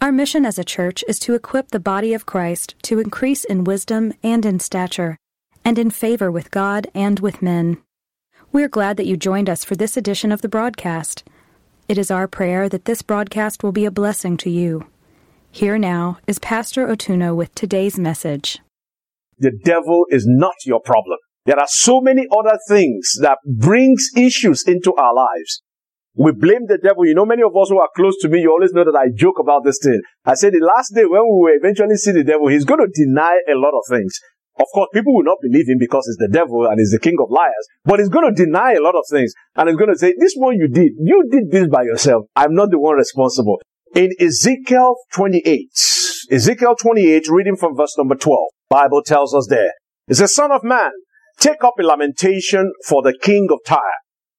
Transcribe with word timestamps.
Our 0.00 0.12
mission 0.12 0.46
as 0.46 0.60
a 0.60 0.64
church 0.64 1.02
is 1.08 1.18
to 1.20 1.34
equip 1.34 1.70
the 1.70 1.80
body 1.80 2.14
of 2.14 2.24
Christ 2.24 2.76
to 2.82 3.00
increase 3.00 3.42
in 3.42 3.64
wisdom 3.64 4.12
and 4.22 4.46
in 4.46 4.60
stature, 4.60 5.16
and 5.64 5.76
in 5.76 5.90
favor 5.90 6.30
with 6.30 6.52
God 6.52 6.86
and 6.94 7.18
with 7.18 7.42
men. 7.42 7.78
We're 8.52 8.68
glad 8.68 8.96
that 8.96 9.06
you 9.06 9.16
joined 9.16 9.50
us 9.50 9.64
for 9.64 9.74
this 9.74 9.96
edition 9.96 10.30
of 10.30 10.40
the 10.40 10.48
broadcast. 10.48 11.24
It 11.88 11.98
is 11.98 12.12
our 12.12 12.28
prayer 12.28 12.68
that 12.68 12.84
this 12.84 13.02
broadcast 13.02 13.64
will 13.64 13.72
be 13.72 13.84
a 13.84 13.90
blessing 13.90 14.36
to 14.38 14.50
you. 14.50 14.86
Here 15.50 15.78
now 15.78 16.18
is 16.28 16.38
Pastor 16.38 16.86
Otuno 16.86 17.34
with 17.34 17.52
today's 17.56 17.98
message. 17.98 18.60
The 19.36 19.50
devil 19.64 20.04
is 20.10 20.24
not 20.28 20.54
your 20.64 20.80
problem. 20.80 21.18
There 21.44 21.58
are 21.58 21.66
so 21.66 22.00
many 22.00 22.26
other 22.30 22.58
things 22.68 23.18
that 23.20 23.38
brings 23.44 24.10
issues 24.16 24.62
into 24.62 24.94
our 24.94 25.12
lives. 25.12 25.62
We 26.18 26.32
blame 26.32 26.66
the 26.66 26.82
devil. 26.82 27.06
You 27.06 27.14
know, 27.14 27.24
many 27.24 27.46
of 27.46 27.54
us 27.54 27.70
who 27.70 27.78
are 27.78 27.88
close 27.94 28.18
to 28.22 28.28
me, 28.28 28.42
you 28.42 28.50
always 28.50 28.72
know 28.72 28.82
that 28.82 28.98
I 28.98 29.14
joke 29.14 29.38
about 29.38 29.62
this 29.62 29.78
thing. 29.78 30.02
I 30.26 30.34
said 30.34 30.52
the 30.52 30.58
last 30.58 30.90
day 30.92 31.06
when 31.06 31.22
we 31.22 31.30
will 31.30 31.54
eventually 31.54 31.94
see 31.94 32.10
the 32.10 32.24
devil, 32.24 32.48
he's 32.48 32.66
going 32.66 32.82
to 32.82 32.90
deny 32.90 33.38
a 33.46 33.54
lot 33.54 33.70
of 33.70 33.86
things. 33.88 34.18
Of 34.58 34.66
course, 34.74 34.88
people 34.92 35.14
will 35.14 35.22
not 35.22 35.38
believe 35.40 35.68
him 35.68 35.78
because 35.78 36.10
he's 36.10 36.18
the 36.18 36.26
devil 36.26 36.66
and 36.66 36.80
he's 36.80 36.90
the 36.90 36.98
king 36.98 37.14
of 37.22 37.30
liars, 37.30 37.66
but 37.84 38.00
he's 38.00 38.08
going 38.08 38.26
to 38.26 38.34
deny 38.34 38.74
a 38.74 38.82
lot 38.82 38.98
of 38.98 39.06
things. 39.08 39.32
And 39.54 39.68
he's 39.68 39.78
going 39.78 39.94
to 39.94 39.98
say, 39.98 40.12
this 40.18 40.34
one 40.34 40.58
you 40.58 40.66
did, 40.66 40.98
you 40.98 41.22
did 41.30 41.52
this 41.52 41.68
by 41.68 41.84
yourself. 41.84 42.26
I'm 42.34 42.54
not 42.54 42.72
the 42.72 42.80
one 42.80 42.96
responsible. 42.96 43.62
In 43.94 44.10
Ezekiel 44.18 44.96
28, 45.14 45.70
Ezekiel 46.32 46.74
28, 46.74 47.28
reading 47.28 47.56
from 47.56 47.76
verse 47.76 47.96
number 47.96 48.16
12, 48.16 48.38
Bible 48.68 49.02
tells 49.06 49.32
us 49.36 49.46
there, 49.48 49.70
says, 50.10 50.34
son 50.34 50.50
of 50.50 50.64
man, 50.64 50.90
take 51.38 51.62
up 51.62 51.74
a 51.78 51.82
lamentation 51.84 52.72
for 52.84 53.02
the 53.02 53.16
king 53.22 53.46
of 53.52 53.60
Tyre 53.64 53.78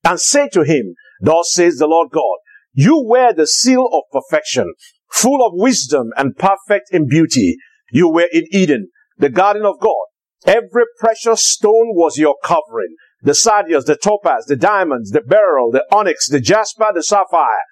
and 0.04 0.20
say 0.20 0.50
to 0.50 0.64
him, 0.64 0.96
Thus 1.20 1.52
says 1.52 1.78
the 1.78 1.88
Lord 1.88 2.10
God, 2.12 2.38
you 2.74 3.04
wear 3.06 3.34
the 3.34 3.48
seal 3.48 3.90
of 3.92 4.04
perfection, 4.12 4.74
full 5.12 5.46
of 5.46 5.54
wisdom 5.56 6.12
and 6.16 6.38
perfect 6.38 6.90
in 6.92 7.08
beauty. 7.08 7.58
You 7.92 8.10
were 8.10 8.28
in 8.32 8.46
Eden, 8.52 8.90
the 9.18 9.30
garden 9.30 9.66
of 9.66 9.80
God. 9.80 10.06
Every 10.46 10.84
precious 11.00 11.50
stone 11.50 11.96
was 11.96 12.18
your 12.18 12.36
covering. 12.44 12.96
The 13.22 13.36
sardius, 13.36 13.86
the 13.86 13.98
topaz, 13.98 14.46
the 14.46 14.56
diamonds, 14.56 15.12
the 15.12 15.22
beryl, 15.22 15.72
the 15.72 15.84
onyx, 15.92 16.30
the 16.30 16.40
jasper, 16.40 16.92
the 16.94 17.04
sapphire, 17.04 17.66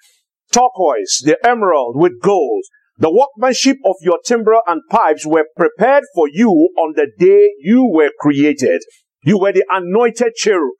turquoise, 0.52 1.22
the 1.24 1.38
emerald 1.46 1.96
with 1.98 2.20
gold. 2.22 2.64
The 2.98 3.12
workmanship 3.12 3.78
of 3.86 3.96
your 4.02 4.20
timber 4.26 4.60
and 4.66 4.82
pipes 4.90 5.26
were 5.26 5.46
prepared 5.56 6.04
for 6.16 6.28
you 6.28 6.50
on 6.50 6.94
the 6.96 7.08
day 7.18 7.52
you 7.60 7.86
were 7.86 8.12
created. 8.20 8.82
You 9.24 9.38
were 9.38 9.54
the 9.54 9.66
anointed 9.70 10.34
cherub 10.36 10.74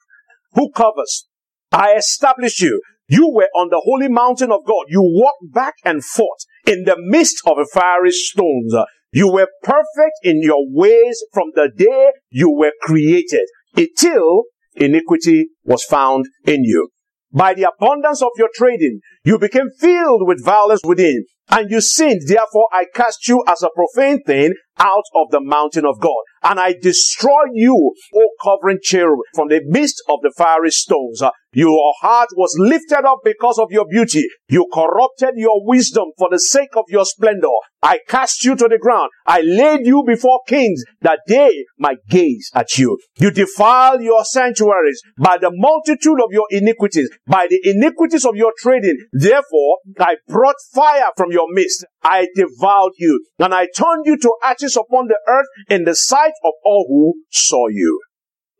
who 0.54 0.72
covers 0.72 1.27
I 1.72 1.96
established 1.96 2.62
you. 2.62 2.82
You 3.10 3.30
were 3.30 3.50
on 3.56 3.70
the 3.70 3.82
holy 3.84 4.10
mountain 4.10 4.52
of 4.52 4.66
God. 4.66 4.86
You 4.90 5.02
walked 5.02 5.54
back 5.54 5.76
and 5.86 6.04
forth 6.04 6.46
in 6.66 6.84
the 6.84 6.98
midst 7.00 7.42
of 7.46 7.58
fiery 7.74 8.12
stones. 8.12 8.74
You 9.12 9.32
were 9.32 9.48
perfect 9.64 10.20
in 10.24 10.42
your 10.42 10.66
ways 10.70 11.24
from 11.34 11.52
the 11.56 11.70
day 11.76 12.12
you 12.30 12.52
were 12.52 12.74
created 12.82 13.48
until 13.76 14.44
iniquity 14.76 15.50
was 15.64 15.84
found 15.84 16.26
in 16.46 16.64
you. 16.64 16.90
By 17.32 17.54
the 17.54 17.70
abundance 17.72 18.22
of 18.22 18.32
your 18.38 18.50
trading, 18.54 19.00
you 19.28 19.38
became 19.38 19.70
filled 19.78 20.26
with 20.26 20.42
violence 20.42 20.80
within, 20.86 21.26
and 21.50 21.70
you 21.70 21.82
sinned. 21.82 22.22
Therefore, 22.28 22.70
I 22.72 22.86
cast 22.96 23.28
you 23.28 23.44
as 23.46 23.62
a 23.62 23.68
profane 23.76 24.24
thing 24.24 24.54
out 24.80 25.04
of 25.16 25.32
the 25.32 25.42
mountain 25.42 25.86
of 25.86 26.00
God. 26.00 26.24
And 26.44 26.60
I 26.60 26.76
destroy 26.82 27.44
you, 27.54 27.94
O 28.16 28.30
covering 28.42 28.80
cherub, 28.82 29.20
from 29.34 29.50
the 29.50 29.62
midst 29.66 30.02
of 30.08 30.20
the 30.22 30.32
fiery 30.38 30.72
stones. 30.72 31.22
Uh, 31.22 31.32
your 31.54 31.94
heart 32.02 32.30
was 32.36 32.56
lifted 32.60 33.04
up 33.06 33.20
because 33.24 33.58
of 33.58 33.72
your 33.72 33.86
beauty. 33.90 34.28
You 34.48 34.68
corrupted 34.72 35.32
your 35.36 35.66
wisdom 35.66 36.06
for 36.18 36.30
the 36.30 36.40
sake 36.40 36.76
of 36.78 36.86
your 36.90 37.06
splendor. 37.06 37.48
I 37.82 38.00
cast 38.08 38.44
you 38.44 38.56
to 38.56 38.68
the 38.68 38.78
ground. 38.78 39.10
I 39.26 39.42
laid 39.42 39.86
you 39.86 40.04
before 40.06 40.42
kings 40.48 40.84
that 41.02 41.20
they 41.28 41.66
might 41.80 41.98
gaze 42.10 42.52
at 42.54 42.78
you. 42.78 43.00
You 43.18 43.32
defile 43.32 44.02
your 44.02 44.24
sanctuaries 44.24 45.02
by 45.18 45.38
the 45.40 45.52
multitude 45.52 46.22
of 46.24 46.32
your 46.32 46.46
iniquities, 46.52 47.10
by 47.26 47.48
the 47.50 47.60
iniquities 47.64 48.26
of 48.26 48.36
your 48.36 48.54
trading. 48.60 48.98
Therefore, 49.20 49.80
I 50.00 50.18
brought 50.28 50.58
fire 50.76 51.10
from 51.18 51.32
your 51.32 51.48
midst. 51.50 51.84
I 52.04 52.28
devoured 52.36 52.92
you, 53.00 53.26
and 53.40 53.52
I 53.52 53.66
turned 53.76 54.06
you 54.06 54.16
to 54.16 54.34
ashes 54.44 54.78
upon 54.78 55.08
the 55.08 55.18
earth 55.28 55.48
in 55.70 55.86
the 55.86 55.96
sight 55.96 56.34
of 56.44 56.54
all 56.64 56.86
who 56.88 57.24
saw 57.32 57.68
you. 57.68 58.00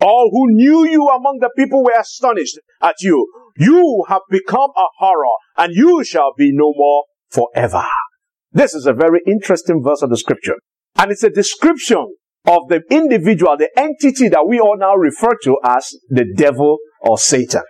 All 0.02 0.30
who 0.32 0.56
knew 0.56 0.88
you 0.88 1.10
among 1.10 1.40
the 1.42 1.52
people 1.56 1.84
were 1.84 2.00
astonished 2.00 2.60
at 2.82 2.96
you. 3.02 3.32
You 3.58 4.06
have 4.10 4.24
become 4.32 4.72
a 4.76 4.88
horror, 4.98 5.38
and 5.58 5.74
you 5.76 6.04
shall 6.04 6.34
be 6.36 6.52
no 6.52 6.74
more 6.76 7.04
forever. 7.30 7.86
This 8.52 8.74
is 8.74 8.88
a 8.88 8.94
very 8.94 9.22
interesting 9.28 9.84
verse 9.84 10.02
of 10.02 10.10
the 10.10 10.18
scripture. 10.18 10.56
And 10.96 11.12
it's 11.12 11.24
a 11.24 11.30
description 11.30 12.16
of 12.48 12.62
the 12.70 12.82
individual, 12.90 13.58
the 13.58 13.70
entity 13.78 14.28
that 14.30 14.48
we 14.48 14.60
all 14.60 14.78
now 14.78 14.96
refer 14.96 15.36
to 15.44 15.58
as 15.64 15.88
the 16.10 16.26
devil 16.36 16.78
or 17.02 17.20
Satan. 17.20 17.62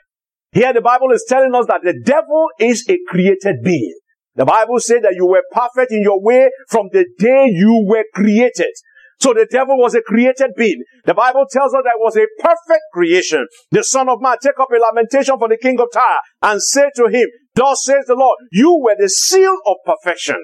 Here 0.57 0.73
the 0.73 0.81
Bible 0.81 1.11
is 1.13 1.23
telling 1.29 1.53
us 1.53 1.67
that 1.67 1.81
the 1.83 1.93
devil 2.03 2.47
is 2.59 2.83
a 2.89 2.97
created 3.07 3.57
being. 3.63 3.93
The 4.33 4.45
Bible 4.45 4.79
said 4.79 5.03
that 5.03 5.13
you 5.13 5.27
were 5.27 5.43
perfect 5.51 5.91
in 5.91 6.01
your 6.01 6.19
way 6.19 6.49
from 6.67 6.87
the 6.91 7.05
day 7.19 7.45
you 7.45 7.85
were 7.87 8.05
created. 8.15 8.73
So 9.19 9.33
the 9.33 9.45
devil 9.51 9.77
was 9.77 9.93
a 9.93 10.01
created 10.01 10.53
being. 10.57 10.81
The 11.05 11.13
Bible 11.13 11.45
tells 11.51 11.75
us 11.75 11.81
that 11.83 11.99
was 11.99 12.17
a 12.17 12.25
perfect 12.41 12.81
creation. 12.91 13.45
The 13.69 13.83
son 13.83 14.09
of 14.09 14.19
man, 14.19 14.37
take 14.41 14.59
up 14.59 14.69
a 14.71 14.79
lamentation 14.79 15.37
for 15.37 15.47
the 15.47 15.59
king 15.61 15.79
of 15.79 15.89
Tyre 15.93 16.17
and 16.41 16.59
say 16.59 16.89
to 16.95 17.07
him, 17.07 17.27
thus 17.53 17.85
says 17.85 18.05
the 18.07 18.15
Lord, 18.15 18.39
you 18.51 18.81
were 18.81 18.95
the 18.97 19.09
seal 19.09 19.57
of 19.67 19.75
perfection. 19.85 20.37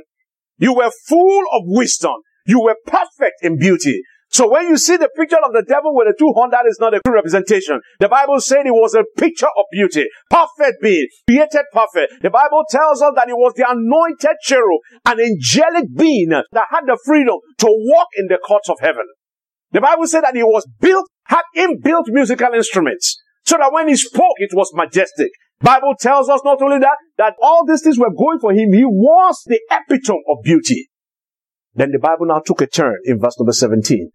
You 0.60 0.76
were 0.76 0.92
full 1.08 1.44
of 1.54 1.64
wisdom. 1.66 2.18
You 2.46 2.62
were 2.62 2.76
perfect 2.86 3.42
in 3.42 3.58
beauty. 3.58 4.04
So 4.34 4.50
when 4.50 4.68
you 4.68 4.78
see 4.78 4.98
the 4.98 5.14
picture 5.16 5.38
of 5.38 5.54
the 5.54 5.62
devil 5.62 5.94
with 5.94 6.08
the 6.10 6.18
two 6.18 6.34
horns, 6.34 6.50
that 6.58 6.66
is 6.66 6.80
not 6.82 6.96
a 6.96 7.00
true 7.06 7.14
representation. 7.14 7.80
The 8.00 8.10
Bible 8.10 8.42
said 8.42 8.66
it 8.66 8.74
was 8.74 8.96
a 8.96 9.06
picture 9.16 9.46
of 9.46 9.66
beauty. 9.72 10.08
Perfect 10.28 10.82
being, 10.82 11.06
created 11.30 11.70
perfect. 11.72 12.18
The 12.24 12.32
Bible 12.32 12.66
tells 12.68 13.04
us 13.04 13.14
that 13.14 13.30
it 13.30 13.38
was 13.38 13.54
the 13.54 13.70
anointed 13.70 14.38
cherub, 14.42 14.82
an 15.06 15.22
angelic 15.22 15.86
being 15.96 16.30
that 16.30 16.66
had 16.72 16.82
the 16.88 16.98
freedom 17.06 17.38
to 17.60 17.68
walk 17.70 18.08
in 18.18 18.26
the 18.26 18.40
courts 18.42 18.70
of 18.70 18.78
heaven. 18.82 19.06
The 19.70 19.82
Bible 19.82 20.08
said 20.08 20.24
that 20.24 20.36
he 20.36 20.42
was 20.42 20.66
built, 20.82 21.06
had 21.26 21.46
inbuilt 21.56 22.06
musical 22.08 22.54
instruments. 22.56 23.22
So 23.46 23.58
that 23.60 23.72
when 23.72 23.88
he 23.88 23.96
spoke, 23.96 24.38
it 24.38 24.50
was 24.54 24.72
majestic. 24.74 25.30
Bible 25.62 25.94
tells 26.00 26.28
us 26.28 26.42
not 26.44 26.60
only 26.60 26.80
that, 26.80 26.98
that 27.20 27.36
all 27.40 27.68
these 27.68 27.84
things 27.84 28.00
were 28.00 28.10
going 28.10 28.40
for 28.40 28.52
him. 28.52 28.74
He 28.74 28.84
was 28.84 29.44
the 29.46 29.60
epitome 29.70 30.24
of 30.28 30.42
beauty. 30.44 30.90
Then 31.76 31.92
the 31.92 32.00
Bible 32.00 32.26
now 32.26 32.42
took 32.44 32.62
a 32.62 32.68
turn 32.68 32.98
in 33.06 33.20
verse 33.20 33.38
number 33.40 33.52
17. 33.52 34.10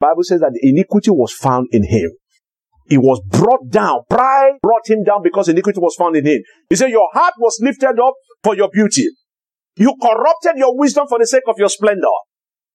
Bible 0.00 0.22
says 0.22 0.40
that 0.40 0.52
the 0.52 0.68
iniquity 0.68 1.10
was 1.10 1.32
found 1.32 1.68
in 1.72 1.84
him. 1.84 2.10
He 2.88 2.96
was 2.96 3.20
brought 3.28 3.68
down. 3.68 4.00
Pride 4.08 4.54
brought 4.62 4.88
him 4.88 5.04
down 5.04 5.22
because 5.22 5.48
iniquity 5.48 5.80
was 5.80 5.94
found 5.98 6.16
in 6.16 6.26
him. 6.26 6.40
He 6.70 6.76
said, 6.76 6.90
your 6.90 7.10
heart 7.12 7.34
was 7.38 7.58
lifted 7.62 7.98
up 8.02 8.14
for 8.42 8.56
your 8.56 8.70
beauty. 8.70 9.08
You 9.76 9.94
corrupted 10.00 10.56
your 10.56 10.76
wisdom 10.76 11.06
for 11.08 11.18
the 11.18 11.26
sake 11.26 11.42
of 11.46 11.56
your 11.58 11.68
splendor. 11.68 12.06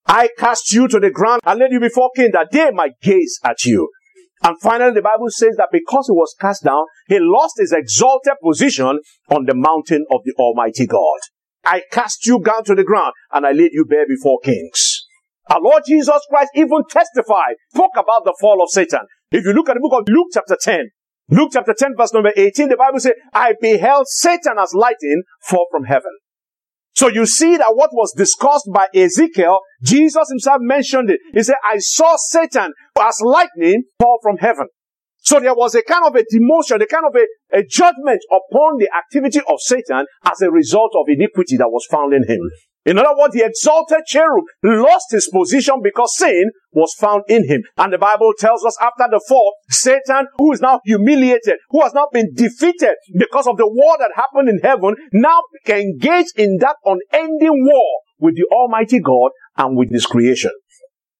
I 0.06 0.28
cast 0.38 0.72
you 0.72 0.86
to 0.88 1.00
the 1.00 1.10
ground 1.10 1.40
and 1.44 1.58
led 1.58 1.72
you 1.72 1.80
before 1.80 2.10
king 2.14 2.30
that 2.32 2.48
they 2.52 2.70
might 2.70 2.92
gaze 3.02 3.40
at 3.42 3.64
you. 3.64 3.90
And 4.42 4.56
finally, 4.60 4.92
the 4.92 5.02
Bible 5.02 5.30
says 5.30 5.56
that 5.56 5.68
because 5.72 6.06
he 6.06 6.12
was 6.12 6.34
cast 6.38 6.64
down, 6.64 6.84
he 7.08 7.18
lost 7.18 7.54
his 7.58 7.72
exalted 7.72 8.34
position 8.42 9.00
on 9.30 9.46
the 9.46 9.54
mountain 9.54 10.04
of 10.10 10.20
the 10.24 10.34
Almighty 10.38 10.86
God. 10.86 11.18
I 11.64 11.82
cast 11.90 12.26
you 12.26 12.40
down 12.40 12.64
to 12.64 12.74
the 12.74 12.84
ground 12.84 13.14
and 13.32 13.46
I 13.46 13.52
laid 13.52 13.70
you 13.72 13.86
bare 13.86 14.06
before 14.06 14.38
kings. 14.44 14.93
Our 15.50 15.60
Lord 15.60 15.82
Jesus 15.86 16.20
Christ 16.28 16.50
even 16.54 16.82
testified, 16.88 17.56
spoke 17.74 17.92
about 17.96 18.24
the 18.24 18.36
fall 18.40 18.62
of 18.62 18.70
Satan. 18.70 19.00
If 19.30 19.44
you 19.44 19.52
look 19.52 19.68
at 19.68 19.74
the 19.74 19.80
book 19.80 20.00
of 20.00 20.08
Luke 20.08 20.28
chapter 20.32 20.56
10, 20.60 20.90
Luke 21.30 21.50
chapter 21.52 21.74
10 21.76 21.94
verse 21.96 22.12
number 22.12 22.32
18, 22.36 22.68
the 22.68 22.76
Bible 22.76 23.00
says, 23.00 23.12
I 23.32 23.54
beheld 23.60 24.06
Satan 24.08 24.56
as 24.58 24.74
lightning 24.74 25.22
fall 25.42 25.66
from 25.70 25.84
heaven. 25.84 26.12
So 26.94 27.08
you 27.08 27.26
see 27.26 27.56
that 27.56 27.74
what 27.74 27.90
was 27.92 28.14
discussed 28.16 28.68
by 28.72 28.86
Ezekiel, 28.94 29.60
Jesus 29.82 30.28
himself 30.30 30.58
mentioned 30.60 31.10
it. 31.10 31.20
He 31.32 31.42
said, 31.42 31.56
I 31.68 31.78
saw 31.78 32.16
Satan 32.16 32.72
as 33.00 33.20
lightning 33.20 33.84
fall 33.98 34.18
from 34.22 34.36
heaven. 34.36 34.68
So 35.18 35.40
there 35.40 35.54
was 35.54 35.74
a 35.74 35.82
kind 35.82 36.04
of 36.06 36.14
a 36.14 36.20
demotion, 36.20 36.82
a 36.82 36.86
kind 36.86 37.04
of 37.08 37.16
a, 37.16 37.58
a 37.58 37.64
judgment 37.64 38.20
upon 38.30 38.76
the 38.78 38.88
activity 38.96 39.40
of 39.40 39.58
Satan 39.58 40.06
as 40.24 40.40
a 40.42 40.50
result 40.50 40.92
of 40.94 41.06
iniquity 41.08 41.56
that 41.56 41.70
was 41.70 41.86
found 41.90 42.12
in 42.12 42.28
him. 42.28 42.40
In 42.84 42.98
other 42.98 43.16
words, 43.16 43.34
the 43.34 43.44
exalted 43.44 44.04
cherub 44.06 44.44
lost 44.62 45.06
his 45.10 45.28
position 45.28 45.80
because 45.82 46.16
sin 46.16 46.50
was 46.72 46.94
found 46.94 47.22
in 47.28 47.48
him. 47.48 47.62
And 47.78 47.92
the 47.92 47.98
Bible 47.98 48.32
tells 48.38 48.64
us 48.64 48.76
after 48.80 49.04
the 49.10 49.24
fall, 49.26 49.54
Satan, 49.70 50.26
who 50.36 50.52
is 50.52 50.60
now 50.60 50.80
humiliated, 50.84 51.56
who 51.70 51.82
has 51.82 51.94
now 51.94 52.08
been 52.12 52.32
defeated 52.34 52.96
because 53.16 53.46
of 53.46 53.56
the 53.56 53.66
war 53.66 53.96
that 53.98 54.10
happened 54.14 54.48
in 54.48 54.58
heaven, 54.58 54.96
now 55.12 55.40
can 55.64 55.78
engage 55.78 56.26
in 56.36 56.58
that 56.60 56.76
unending 56.84 57.64
war 57.64 58.00
with 58.18 58.36
the 58.36 58.44
Almighty 58.52 59.00
God 59.00 59.30
and 59.56 59.76
with 59.76 59.90
his 59.90 60.06
creation. 60.06 60.52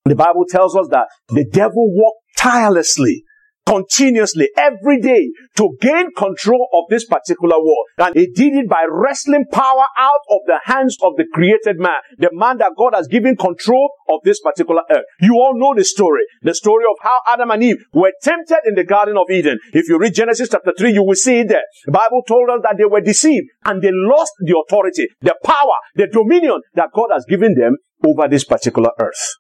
The 0.05 0.15
Bible 0.15 0.45
tells 0.49 0.77
us 0.77 0.89
that 0.91 1.07
the 1.29 1.47
devil 1.51 1.91
walked 1.95 2.21
tirelessly 2.37 3.25
continuously 3.67 4.49
every 4.57 5.01
day 5.01 5.31
to 5.57 5.77
gain 5.81 6.13
control 6.17 6.69
of 6.73 6.85
this 6.91 7.05
particular 7.05 7.59
world. 7.59 7.87
And 7.99 8.15
he 8.15 8.27
did 8.27 8.55
it 8.55 8.69
by 8.69 8.87
wrestling 8.89 9.47
power 9.51 9.85
out 9.99 10.21
of 10.31 10.41
the 10.47 10.61
hands 10.65 10.97
of 11.03 11.17
the 11.17 11.27
created 11.33 11.79
man, 11.79 11.97
the 12.19 12.31
man 12.33 12.59
that 12.59 12.73
God 12.77 12.93
has 12.95 13.09
given 13.09 13.37
control 13.37 13.91
of 14.09 14.21
this 14.25 14.41
particular 14.41 14.83
earth. 14.91 15.05
You 15.21 15.35
all 15.35 15.59
know 15.59 15.75
the 15.75 15.85
story, 15.85 16.23
the 16.43 16.55
story 16.55 16.85
of 16.85 16.97
how 17.03 17.19
Adam 17.27 17.51
and 17.51 17.63
Eve 17.63 17.85
were 17.93 18.13
tempted 18.23 18.61
in 18.67 18.75
the 18.75 18.85
Garden 18.85 19.17
of 19.17 19.31
Eden. 19.31 19.59
If 19.73 19.89
you 19.89 19.99
read 19.99 20.15
Genesis 20.15 20.49
chapter 20.51 20.73
3, 20.77 20.93
you 20.93 21.03
will 21.03 21.15
see 21.15 21.41
it 21.41 21.49
there. 21.49 21.65
The 21.87 21.93
Bible 21.93 22.23
told 22.27 22.51
us 22.51 22.61
that 22.63 22.77
they 22.79 22.85
were 22.85 23.01
deceived 23.01 23.47
and 23.65 23.83
they 23.83 23.91
lost 23.93 24.33
the 24.41 24.57
authority, 24.59 25.09
the 25.21 25.35
power, 25.45 25.77
the 25.95 26.07
dominion 26.07 26.61
that 26.75 26.91
God 26.95 27.09
has 27.13 27.25
given 27.29 27.55
them 27.55 27.77
over 28.05 28.29
this 28.29 28.45
particular 28.45 28.91
earth. 28.99 29.37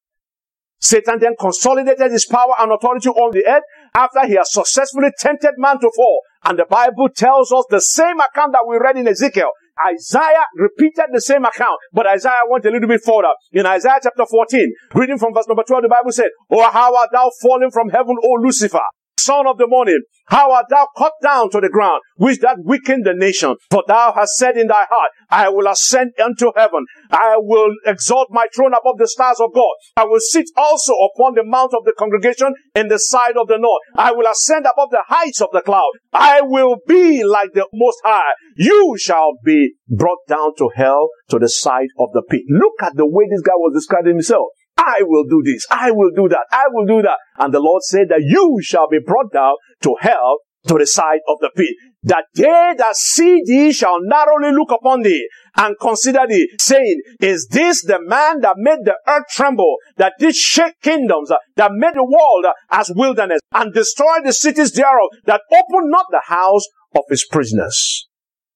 Satan 0.84 1.18
then 1.18 1.32
consolidated 1.40 2.12
his 2.12 2.26
power 2.26 2.52
and 2.58 2.70
authority 2.70 3.08
on 3.08 3.32
the 3.32 3.46
earth 3.48 3.62
after 3.94 4.26
he 4.26 4.34
has 4.34 4.52
successfully 4.52 5.08
tempted 5.18 5.54
man 5.56 5.78
to 5.80 5.90
fall. 5.94 6.20
And 6.44 6.58
the 6.58 6.66
Bible 6.68 7.08
tells 7.14 7.52
us 7.52 7.64
the 7.70 7.80
same 7.80 8.18
account 8.20 8.52
that 8.52 8.66
we 8.68 8.76
read 8.76 8.96
in 8.96 9.08
Ezekiel. 9.08 9.50
Isaiah 9.86 10.46
repeated 10.56 11.06
the 11.12 11.20
same 11.20 11.44
account, 11.44 11.78
but 11.92 12.06
Isaiah 12.06 12.46
went 12.48 12.64
a 12.64 12.70
little 12.70 12.88
bit 12.88 13.00
further. 13.04 13.32
In 13.52 13.66
Isaiah 13.66 13.98
chapter 14.02 14.24
14, 14.26 14.72
reading 14.94 15.18
from 15.18 15.34
verse 15.34 15.48
number 15.48 15.64
12, 15.66 15.82
the 15.82 15.88
Bible 15.88 16.12
said, 16.12 16.28
Oh, 16.50 16.70
how 16.70 16.94
art 16.94 17.10
thou 17.12 17.30
fallen 17.42 17.70
from 17.70 17.88
heaven, 17.88 18.16
O 18.22 18.38
Lucifer, 18.40 18.84
son 19.18 19.46
of 19.46 19.58
the 19.58 19.66
morning, 19.66 20.00
how 20.26 20.52
art 20.52 20.66
thou 20.70 20.86
cut 20.96 21.12
down 21.22 21.50
to 21.50 21.60
the 21.60 21.68
ground, 21.68 22.00
which 22.16 22.40
that 22.40 22.56
weakened 22.64 23.04
the 23.04 23.14
nation? 23.14 23.56
For 23.70 23.82
thou 23.86 24.12
hast 24.14 24.36
said 24.36 24.56
in 24.56 24.68
thy 24.68 24.86
heart, 24.88 25.10
I 25.30 25.48
will 25.48 25.66
ascend 25.66 26.12
unto 26.22 26.52
heaven. 26.56 26.86
I 27.10 27.36
will 27.38 27.74
exalt 27.86 28.28
my 28.30 28.46
throne 28.54 28.72
above 28.72 28.98
the 28.98 29.08
stars 29.08 29.40
of 29.40 29.52
God. 29.54 29.74
I 29.96 30.04
will 30.04 30.20
sit 30.20 30.46
also 30.56 30.92
upon 31.12 31.34
the 31.34 31.44
mount 31.44 31.72
of 31.74 31.84
the 31.84 31.94
congregation 31.98 32.54
in 32.74 32.88
the 32.88 32.98
side 32.98 33.36
of 33.36 33.48
the 33.48 33.58
north. 33.58 33.82
I 33.96 34.12
will 34.12 34.30
ascend 34.30 34.66
above 34.66 34.90
the 34.90 35.04
heights 35.06 35.40
of 35.40 35.48
the 35.52 35.60
cloud. 35.60 35.90
I 36.12 36.40
will 36.40 36.76
be 36.86 37.24
like 37.24 37.52
the 37.52 37.68
most 37.72 37.98
high. 38.04 38.32
You 38.56 38.96
shall 38.98 39.32
be 39.44 39.74
brought 39.88 40.26
down 40.28 40.54
to 40.58 40.70
hell 40.74 41.10
to 41.28 41.38
the 41.38 41.48
side 41.48 41.88
of 41.98 42.08
the 42.12 42.22
pit. 42.22 42.42
Look 42.48 42.74
at 42.82 42.96
the 42.96 43.06
way 43.06 43.24
this 43.30 43.42
guy 43.42 43.56
was 43.56 43.74
describing 43.74 44.14
himself. 44.14 44.48
I 44.76 45.02
will 45.02 45.24
do 45.24 45.42
this. 45.44 45.66
I 45.70 45.90
will 45.90 46.10
do 46.14 46.28
that. 46.28 46.46
I 46.50 46.64
will 46.70 46.86
do 46.86 47.02
that. 47.02 47.18
And 47.38 47.52
the 47.52 47.60
Lord 47.60 47.82
said 47.82 48.08
that 48.10 48.22
you 48.22 48.58
shall 48.62 48.88
be 48.88 48.98
brought 49.04 49.32
down 49.32 49.54
to 49.82 49.94
hell 50.00 50.38
to 50.66 50.74
the 50.74 50.86
side 50.86 51.20
of 51.28 51.38
the 51.40 51.50
pit. 51.54 51.74
That 52.02 52.24
they 52.34 52.74
that 52.76 52.96
see 52.96 53.42
thee 53.44 53.72
shall 53.72 53.98
narrowly 54.00 54.52
look 54.52 54.70
upon 54.70 55.02
thee 55.02 55.26
and 55.56 55.76
consider 55.80 56.26
thee, 56.28 56.48
saying, 56.58 57.00
Is 57.20 57.48
this 57.50 57.82
the 57.84 58.00
man 58.00 58.40
that 58.40 58.56
made 58.56 58.80
the 58.84 58.96
earth 59.06 59.24
tremble, 59.30 59.76
that 59.96 60.14
did 60.18 60.34
shake 60.34 60.80
kingdoms, 60.82 61.30
that 61.56 61.70
made 61.72 61.94
the 61.94 62.04
world 62.04 62.46
as 62.70 62.90
wilderness, 62.94 63.40
and 63.52 63.72
destroyed 63.72 64.24
the 64.24 64.32
cities 64.32 64.72
thereof, 64.72 65.08
that 65.26 65.42
opened 65.52 65.90
not 65.90 66.06
the 66.10 66.22
house 66.24 66.64
of 66.94 67.02
his 67.08 67.24
prisoners? 67.24 68.08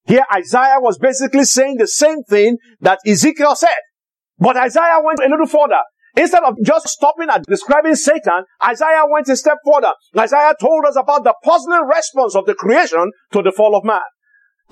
Here 0.05 0.25
Isaiah 0.35 0.81
was 0.81 0.99
basically 0.99 1.45
saying 1.45 1.77
the 1.77 1.87
same 1.87 2.23
thing 2.23 2.57
that 2.81 2.99
Ezekiel 3.07 3.55
said. 3.55 3.77
But 4.39 4.57
Isaiah 4.57 5.01
went 5.05 5.21
a 5.21 5.29
little 5.29 5.47
further. 5.47 5.83
Instead 6.19 6.43
of 6.43 6.57
just 6.65 6.89
stopping 6.89 7.31
at 7.31 7.45
describing 7.45 7.95
Satan, 7.95 8.43
Isaiah 8.63 9.05
went 9.09 9.29
a 9.29 9.37
step 9.37 9.59
further. 9.65 9.93
Isaiah 10.19 10.55
told 10.61 10.85
us 10.85 10.97
about 10.97 11.23
the 11.23 11.35
puzzling 11.45 11.87
response 11.87 12.35
of 12.35 12.45
the 12.45 12.55
creation 12.55 13.13
to 13.33 13.41
the 13.41 13.53
fall 13.57 13.77
of 13.77 13.85
man. 13.85 14.03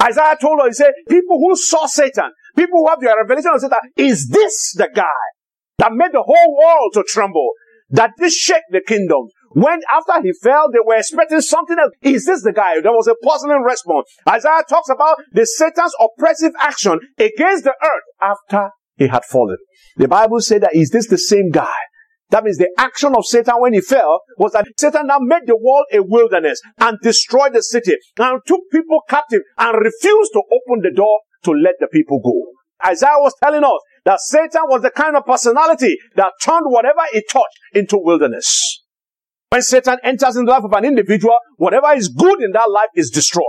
Isaiah 0.03 0.37
told 0.41 0.61
us, 0.61 0.67
he 0.67 0.73
said, 0.75 0.93
people 1.09 1.39
who 1.39 1.55
saw 1.55 1.87
Satan, 1.87 2.33
people 2.57 2.81
who 2.81 2.89
have 2.89 2.99
the 2.99 3.15
revelation 3.17 3.53
of 3.55 3.61
Satan, 3.61 3.79
is 3.97 4.29
this 4.29 4.75
the 4.77 4.89
guy 4.93 5.23
that 5.79 5.93
made 5.93 6.11
the 6.13 6.23
whole 6.23 6.59
world 6.59 6.93
to 6.95 7.05
tremble? 7.07 7.51
That 7.91 8.11
this 8.19 8.35
shake 8.35 8.67
the 8.71 8.83
kingdom? 8.85 9.29
When 9.53 9.79
after 9.91 10.21
he 10.21 10.33
fell, 10.43 10.67
they 10.73 10.81
were 10.85 10.97
expecting 10.97 11.41
something 11.41 11.79
else. 11.79 11.93
Is 12.03 12.27
this 12.27 12.43
the 12.43 12.53
guy? 12.53 12.81
There 12.83 12.91
was 12.91 13.07
a 13.07 13.15
puzzling 13.25 13.63
response. 13.63 14.09
Isaiah 14.29 14.65
talks 14.69 14.91
about 14.91 15.19
the 15.33 15.47
Satan's 15.47 15.95
oppressive 16.01 16.53
action 16.61 16.99
against 17.17 17.63
the 17.63 17.75
earth 17.81 18.05
after 18.21 18.71
he 18.97 19.09
had 19.09 19.25
fallen. 19.25 19.59
The 19.97 20.09
Bible 20.09 20.41
said 20.41 20.63
that 20.63 20.75
is 20.75 20.91
this 20.91 21.09
the 21.09 21.19
same 21.19 21.51
guy? 21.51 21.75
That 22.31 22.43
means 22.43 22.59
the 22.59 22.71
action 22.77 23.15
of 23.15 23.25
Satan 23.25 23.55
when 23.61 23.73
he 23.73 23.81
fell 23.81 24.21
was 24.37 24.53
that 24.53 24.67
Satan 24.77 25.07
now 25.07 25.19
made 25.21 25.47
the 25.47 25.57
world 25.57 25.87
a 25.93 26.03
wilderness 26.03 26.61
and 26.79 26.99
destroyed 27.01 27.53
the 27.53 27.63
city 27.63 27.95
and 28.19 28.41
took 28.47 28.61
people 28.73 29.01
captive 29.09 29.43
and 29.59 29.79
refused 29.79 30.33
to 30.33 30.43
open 30.51 30.83
the 30.83 30.93
door 30.95 31.21
to 31.45 31.53
let 31.53 31.75
the 31.79 31.87
people 31.87 32.21
go. 32.21 32.35
Isaiah 32.85 33.19
was 33.19 33.35
telling 33.43 33.63
us 33.63 33.81
that 34.05 34.21
Satan 34.21 34.63
was 34.69 34.83
the 34.83 34.91
kind 34.91 35.17
of 35.17 35.25
personality 35.25 35.97
that 36.17 36.33
turned 36.43 36.67
whatever 36.67 37.01
he 37.13 37.23
touched 37.31 37.59
into 37.73 37.97
wilderness. 37.99 38.83
When 39.51 39.63
Satan 39.63 39.99
enters 40.03 40.37
in 40.37 40.45
the 40.45 40.51
life 40.51 40.65
of 40.65 40.73
an 40.73 40.85
individual, 40.85 41.39
whatever 41.57 41.93
is 41.93 42.09
good 42.09 42.43
in 42.43 42.51
that 42.53 42.71
life 42.71 42.91
is 42.97 43.11
destroyed. 43.11 43.45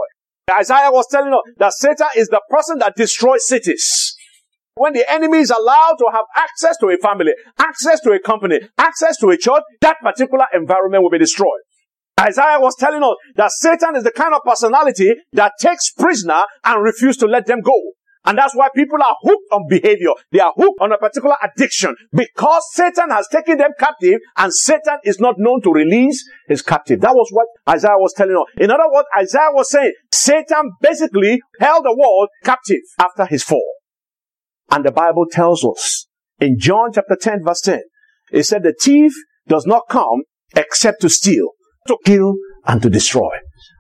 Isaiah 0.56 0.92
was 0.92 1.08
telling 1.12 1.34
us 1.34 1.42
that 1.58 1.74
Satan 1.74 2.08
is 2.16 2.28
the 2.28 2.42
person 2.50 2.80
that 2.80 2.96
destroys 2.96 3.48
cities. 3.48 4.16
When 4.78 4.94
the 4.94 5.12
enemy 5.12 5.40
is 5.40 5.50
allowed 5.50 5.96
to 5.98 6.06
have 6.14 6.26
access 6.36 6.78
to 6.78 6.88
a 6.90 6.98
family, 6.98 7.34
access 7.58 8.00
to 8.02 8.12
a 8.12 8.20
company, 8.20 8.60
access 8.78 9.18
to 9.18 9.30
a 9.30 9.38
church, 9.38 9.64
that 9.82 9.98
particular 10.04 10.46
environment 10.54 11.02
will 11.02 11.10
be 11.10 11.18
destroyed. 11.18 11.66
Isaiah 12.20 12.60
was 12.60 12.76
telling 12.80 13.04
us 13.04 13.16
that 13.36 13.52
Satan 13.52 13.96
is 13.96 14.04
the 14.04 14.12
kind 14.12 14.34
of 14.34 14.42
personality 14.44 15.16
that 15.34 15.54
takes 15.60 15.92
prisoner 15.92 16.44
and 16.64 16.84
refuses 16.84 17.18
to 17.18 17.26
let 17.28 17.46
them 17.46 17.62
go. 17.62 17.74
And 18.26 18.38
that's 18.38 18.54
why 18.56 18.68
people 18.76 19.02
are 19.02 19.16
hooked 19.22 19.46
on 19.54 19.68
behavior. 19.70 20.12
They 20.32 20.40
are 20.40 20.52
hooked 20.56 20.82
on 20.82 20.92
a 20.92 20.98
particular 20.98 21.38
addiction 21.42 21.96
because 22.12 22.64
Satan 22.74 23.10
has 23.10 23.28
taken 23.32 23.58
them 23.58 23.72
captive 23.80 24.20
and 24.36 24.54
Satan 24.54 24.98
is 25.06 25.20
not 25.20 25.36
known 25.38 25.62
to 25.62 25.72
release 25.72 26.28
his 26.48 26.62
captive. 26.62 27.00
That 27.02 27.16
was 27.16 27.30
what 27.32 27.48
Isaiah 27.70 27.98
was 27.98 28.14
telling 28.14 28.36
us. 28.36 28.46
In 28.58 28.70
other 28.70 28.92
words, 28.92 29.08
Isaiah 29.18 29.52
was 29.54 29.72
saying 29.72 29.94
Satan 30.12 30.72
basically 30.82 31.40
held 31.60 31.86
the 31.86 31.96
world 31.98 32.30
captive 32.44 32.82
after 33.00 33.26
his 33.26 33.44
fall. 33.44 33.77
And 34.70 34.86
the 34.86 34.92
Bible 34.92 35.26
tells 35.30 35.66
us 35.66 36.08
in 36.40 36.58
John 36.60 36.92
chapter 36.94 37.18
10 37.20 37.44
verse 37.44 37.62
10, 37.62 37.82
it 38.32 38.44
said 38.44 38.64
the 38.64 38.76
thief 38.80 39.14
does 39.48 39.66
not 39.66 39.84
come 39.90 40.24
except 40.56 41.02
to 41.02 41.10
steal, 41.10 41.52
to 41.88 41.98
kill, 42.06 42.36
and 42.66 42.82
to 42.82 42.90
destroy. 42.90 43.32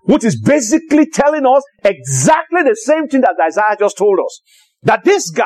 Which 0.05 0.23
is 0.23 0.39
basically 0.39 1.07
telling 1.07 1.45
us 1.45 1.63
exactly 1.83 2.63
the 2.63 2.75
same 2.75 3.07
thing 3.07 3.21
that 3.21 3.35
Isaiah 3.45 3.75
just 3.77 3.97
told 3.97 4.19
us. 4.19 4.41
That 4.83 5.03
this 5.03 5.29
guy, 5.29 5.45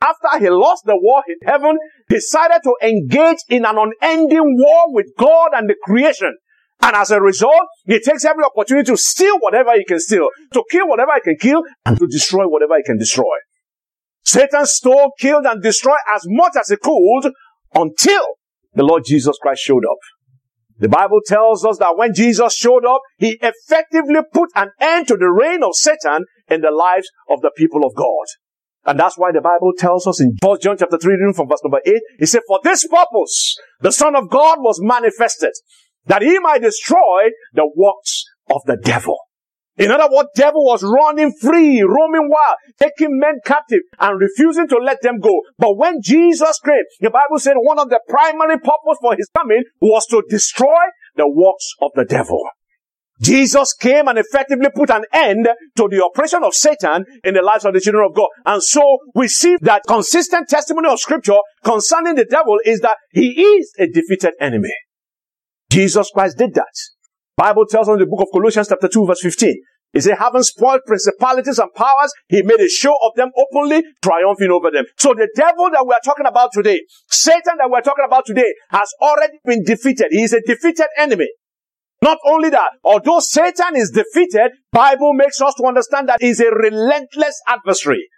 after 0.00 0.38
he 0.38 0.48
lost 0.48 0.84
the 0.86 0.96
war 0.96 1.22
in 1.28 1.36
heaven, 1.44 1.76
decided 2.08 2.60
to 2.62 2.76
engage 2.82 3.38
in 3.48 3.64
an 3.64 3.76
unending 3.76 4.56
war 4.58 4.94
with 4.94 5.06
God 5.18 5.50
and 5.54 5.68
the 5.68 5.74
creation. 5.82 6.36
And 6.82 6.94
as 6.94 7.10
a 7.10 7.20
result, 7.20 7.66
he 7.86 7.98
takes 8.00 8.24
every 8.24 8.44
opportunity 8.44 8.92
to 8.92 8.96
steal 8.96 9.38
whatever 9.40 9.72
he 9.74 9.84
can 9.84 9.98
steal, 9.98 10.28
to 10.52 10.62
kill 10.70 10.86
whatever 10.86 11.12
he 11.14 11.20
can 11.22 11.36
kill, 11.40 11.62
and 11.84 11.98
to 11.98 12.06
destroy 12.06 12.46
whatever 12.46 12.76
he 12.76 12.84
can 12.84 12.98
destroy. 12.98 13.34
Satan 14.26 14.66
stole, 14.66 15.12
killed, 15.20 15.46
and 15.46 15.62
destroyed 15.62 16.02
as 16.14 16.22
much 16.26 16.52
as 16.58 16.68
he 16.68 16.76
could 16.76 17.32
until 17.74 18.24
the 18.74 18.82
Lord 18.82 19.04
Jesus 19.06 19.38
Christ 19.40 19.62
showed 19.62 19.84
up. 19.84 19.98
The 20.78 20.88
Bible 20.88 21.20
tells 21.24 21.64
us 21.64 21.78
that 21.78 21.96
when 21.96 22.12
Jesus 22.12 22.54
showed 22.54 22.84
up, 22.84 23.00
he 23.18 23.38
effectively 23.40 24.20
put 24.34 24.50
an 24.56 24.70
end 24.80 25.08
to 25.08 25.16
the 25.16 25.30
reign 25.30 25.62
of 25.62 25.74
Satan 25.74 26.24
in 26.48 26.60
the 26.60 26.72
lives 26.72 27.08
of 27.30 27.40
the 27.40 27.52
people 27.56 27.86
of 27.86 27.94
God. 27.94 28.26
And 28.84 28.98
that's 28.98 29.16
why 29.16 29.30
the 29.32 29.40
Bible 29.40 29.72
tells 29.78 30.06
us 30.06 30.20
in 30.20 30.36
1 30.40 30.58
John 30.60 30.76
chapter 30.76 30.98
3, 30.98 31.14
reading 31.14 31.32
from 31.32 31.48
verse 31.48 31.62
number 31.64 31.80
8, 31.86 31.94
he 32.18 32.26
said, 32.26 32.42
For 32.46 32.60
this 32.62 32.86
purpose, 32.86 33.56
the 33.80 33.92
Son 33.92 34.14
of 34.14 34.28
God 34.28 34.58
was 34.60 34.80
manifested, 34.82 35.52
that 36.06 36.22
he 36.22 36.38
might 36.40 36.62
destroy 36.62 37.30
the 37.54 37.70
works 37.74 38.24
of 38.50 38.60
the 38.66 38.76
devil. 38.76 39.16
In 39.78 39.90
other 39.90 40.08
words, 40.10 40.30
devil 40.34 40.64
was 40.64 40.82
running 40.82 41.32
free, 41.40 41.82
roaming 41.82 42.30
wild, 42.30 42.56
taking 42.78 43.18
men 43.18 43.40
captive 43.44 43.80
and 44.00 44.18
refusing 44.18 44.68
to 44.68 44.76
let 44.76 45.02
them 45.02 45.20
go. 45.20 45.42
But 45.58 45.76
when 45.76 46.00
Jesus 46.02 46.58
came, 46.64 46.84
the 47.00 47.10
Bible 47.10 47.38
said 47.38 47.54
one 47.56 47.78
of 47.78 47.90
the 47.90 48.00
primary 48.08 48.58
purpose 48.58 48.98
for 49.00 49.14
his 49.16 49.28
coming 49.36 49.64
was 49.80 50.06
to 50.06 50.22
destroy 50.28 50.84
the 51.16 51.28
works 51.28 51.74
of 51.82 51.90
the 51.94 52.04
devil. 52.04 52.40
Jesus 53.20 53.72
came 53.74 54.08
and 54.08 54.18
effectively 54.18 54.68
put 54.74 54.90
an 54.90 55.04
end 55.12 55.48
to 55.76 55.88
the 55.88 56.04
oppression 56.04 56.42
of 56.44 56.54
Satan 56.54 57.04
in 57.24 57.34
the 57.34 57.42
lives 57.42 57.64
of 57.64 57.72
the 57.72 57.80
children 57.80 58.04
of 58.06 58.14
God. 58.14 58.28
And 58.44 58.62
so 58.62 58.98
we 59.14 59.28
see 59.28 59.56
that 59.62 59.82
consistent 59.86 60.48
testimony 60.48 60.88
of 60.90 61.00
scripture 61.00 61.38
concerning 61.64 62.16
the 62.16 62.26
devil 62.26 62.58
is 62.64 62.80
that 62.80 62.96
he 63.12 63.30
is 63.40 63.72
a 63.78 63.86
defeated 63.86 64.34
enemy. 64.40 64.72
Jesus 65.70 66.10
Christ 66.12 66.36
did 66.38 66.54
that. 66.54 66.74
Bible 67.36 67.66
tells 67.66 67.88
us 67.88 67.94
in 67.94 68.00
the 68.00 68.06
book 68.06 68.22
of 68.22 68.28
Colossians 68.32 68.68
chapter 68.68 68.88
2 68.88 69.06
verse 69.06 69.20
15 69.20 69.54
He 69.92 70.00
said, 70.00 70.16
having 70.18 70.42
spoiled 70.42 70.80
principalities 70.86 71.58
and 71.58 71.72
powers, 71.74 72.12
he 72.28 72.42
made 72.42 72.60
a 72.60 72.68
show 72.68 72.96
of 73.02 73.12
them 73.14 73.30
openly, 73.36 73.82
triumphing 74.02 74.50
over 74.50 74.70
them. 74.70 74.84
So 74.96 75.12
the 75.14 75.28
devil 75.36 75.70
that 75.70 75.84
we 75.86 75.92
are 75.92 76.00
talking 76.04 76.26
about 76.26 76.50
today, 76.52 76.80
Satan 77.08 77.58
that 77.58 77.70
we're 77.70 77.82
talking 77.82 78.06
about 78.06 78.24
today, 78.24 78.54
has 78.70 78.88
already 79.02 79.38
been 79.44 79.64
defeated. 79.64 80.08
He 80.10 80.22
is 80.22 80.32
a 80.32 80.40
defeated 80.40 80.86
enemy. 80.98 81.28
Not 82.02 82.18
only 82.26 82.50
that, 82.50 82.70
although 82.84 83.20
Satan 83.20 83.76
is 83.76 83.90
defeated, 83.90 84.52
Bible 84.72 85.12
makes 85.12 85.40
us 85.40 85.54
to 85.54 85.66
understand 85.66 86.08
that 86.08 86.20
he 86.20 86.28
is 86.28 86.40
a 86.40 86.50
relentless 86.50 87.40
adversary. 87.46 88.08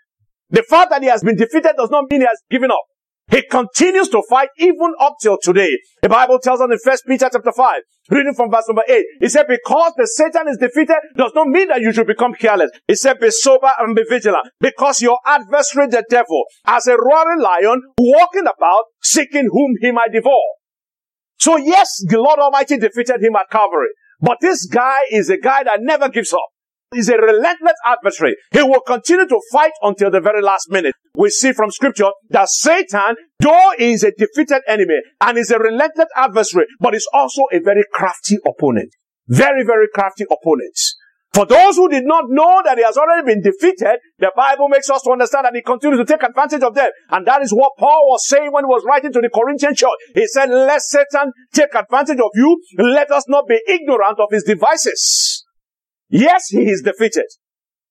The 0.50 0.62
fact 0.62 0.90
that 0.90 1.02
he 1.02 1.08
has 1.08 1.22
been 1.22 1.36
defeated 1.36 1.74
does 1.76 1.90
not 1.90 2.04
mean 2.10 2.22
he 2.22 2.26
has 2.26 2.42
given 2.50 2.70
up. 2.70 2.82
He 3.30 3.42
continues 3.42 4.08
to 4.08 4.22
fight 4.28 4.48
even 4.58 4.92
up 5.00 5.16
till 5.20 5.38
today. 5.42 5.68
The 6.02 6.08
Bible 6.08 6.38
tells 6.38 6.60
us 6.60 6.68
in 6.70 6.78
First 6.82 7.04
Peter 7.06 7.28
chapter 7.30 7.52
5, 7.52 7.82
reading 8.10 8.32
from 8.34 8.50
verse 8.50 8.64
number 8.68 8.84
8, 8.88 9.04
it 9.20 9.30
said, 9.30 9.46
because 9.48 9.92
the 9.96 10.06
Satan 10.06 10.48
is 10.48 10.56
defeated 10.56 10.96
does 11.16 11.32
not 11.34 11.48
mean 11.48 11.68
that 11.68 11.82
you 11.82 11.92
should 11.92 12.06
become 12.06 12.32
careless. 12.32 12.70
It 12.88 12.96
said, 12.96 13.20
be 13.20 13.30
sober 13.30 13.70
and 13.78 13.94
be 13.94 14.04
vigilant. 14.08 14.48
Because 14.60 15.02
your 15.02 15.18
adversary, 15.26 15.88
the 15.88 16.04
devil, 16.08 16.44
as 16.66 16.86
a 16.86 16.96
roaring 16.96 17.42
lion, 17.42 17.82
walking 17.98 18.46
about, 18.46 18.84
seeking 19.02 19.48
whom 19.52 19.74
he 19.80 19.92
might 19.92 20.12
devour. 20.12 20.32
So 21.38 21.56
yes, 21.56 22.02
the 22.08 22.18
Lord 22.18 22.38
Almighty 22.38 22.78
defeated 22.78 23.22
him 23.22 23.36
at 23.36 23.50
Calvary. 23.50 23.88
But 24.20 24.38
this 24.40 24.66
guy 24.66 25.00
is 25.12 25.28
a 25.28 25.36
guy 25.36 25.64
that 25.64 25.80
never 25.80 26.08
gives 26.08 26.32
up. 26.32 26.48
He's 26.92 27.08
a 27.10 27.18
relentless 27.18 27.74
adversary. 27.84 28.34
He 28.50 28.62
will 28.62 28.80
continue 28.80 29.26
to 29.26 29.40
fight 29.52 29.72
until 29.82 30.10
the 30.10 30.20
very 30.20 30.40
last 30.40 30.70
minute. 30.70 30.94
We 31.14 31.28
see 31.28 31.52
from 31.52 31.70
scripture 31.70 32.10
that 32.30 32.48
Satan, 32.48 33.16
though 33.40 33.72
he 33.76 33.92
is 33.92 34.04
a 34.04 34.12
defeated 34.12 34.62
enemy 34.66 34.96
and 35.20 35.36
is 35.36 35.50
a 35.50 35.58
relentless 35.58 36.08
adversary, 36.16 36.64
but 36.80 36.94
is 36.94 37.06
also 37.12 37.42
a 37.52 37.60
very 37.60 37.84
crafty 37.92 38.38
opponent. 38.46 38.90
Very, 39.28 39.64
very 39.64 39.86
crafty 39.94 40.24
opponent. 40.24 40.78
For 41.34 41.44
those 41.44 41.76
who 41.76 41.90
did 41.90 42.04
not 42.04 42.24
know 42.28 42.62
that 42.64 42.78
he 42.78 42.84
has 42.84 42.96
already 42.96 43.26
been 43.26 43.42
defeated, 43.42 43.98
the 44.18 44.32
Bible 44.34 44.68
makes 44.68 44.88
us 44.88 45.02
to 45.02 45.10
understand 45.10 45.44
that 45.44 45.54
he 45.54 45.60
continues 45.60 45.98
to 46.00 46.06
take 46.06 46.22
advantage 46.22 46.62
of 46.62 46.74
them. 46.74 46.90
And 47.10 47.26
that 47.26 47.42
is 47.42 47.52
what 47.52 47.72
Paul 47.78 48.08
was 48.08 48.26
saying 48.26 48.50
when 48.50 48.64
he 48.64 48.68
was 48.68 48.82
writing 48.88 49.12
to 49.12 49.20
the 49.20 49.28
Corinthian 49.28 49.74
church. 49.74 49.92
He 50.14 50.26
said, 50.26 50.48
let 50.48 50.80
Satan 50.80 51.32
take 51.52 51.74
advantage 51.74 52.18
of 52.18 52.30
you. 52.34 52.58
Let 52.78 53.10
us 53.10 53.28
not 53.28 53.46
be 53.46 53.60
ignorant 53.68 54.18
of 54.18 54.28
his 54.30 54.44
devices. 54.44 55.44
Yes, 56.10 56.48
he 56.48 56.62
is 56.62 56.82
defeated. 56.82 57.26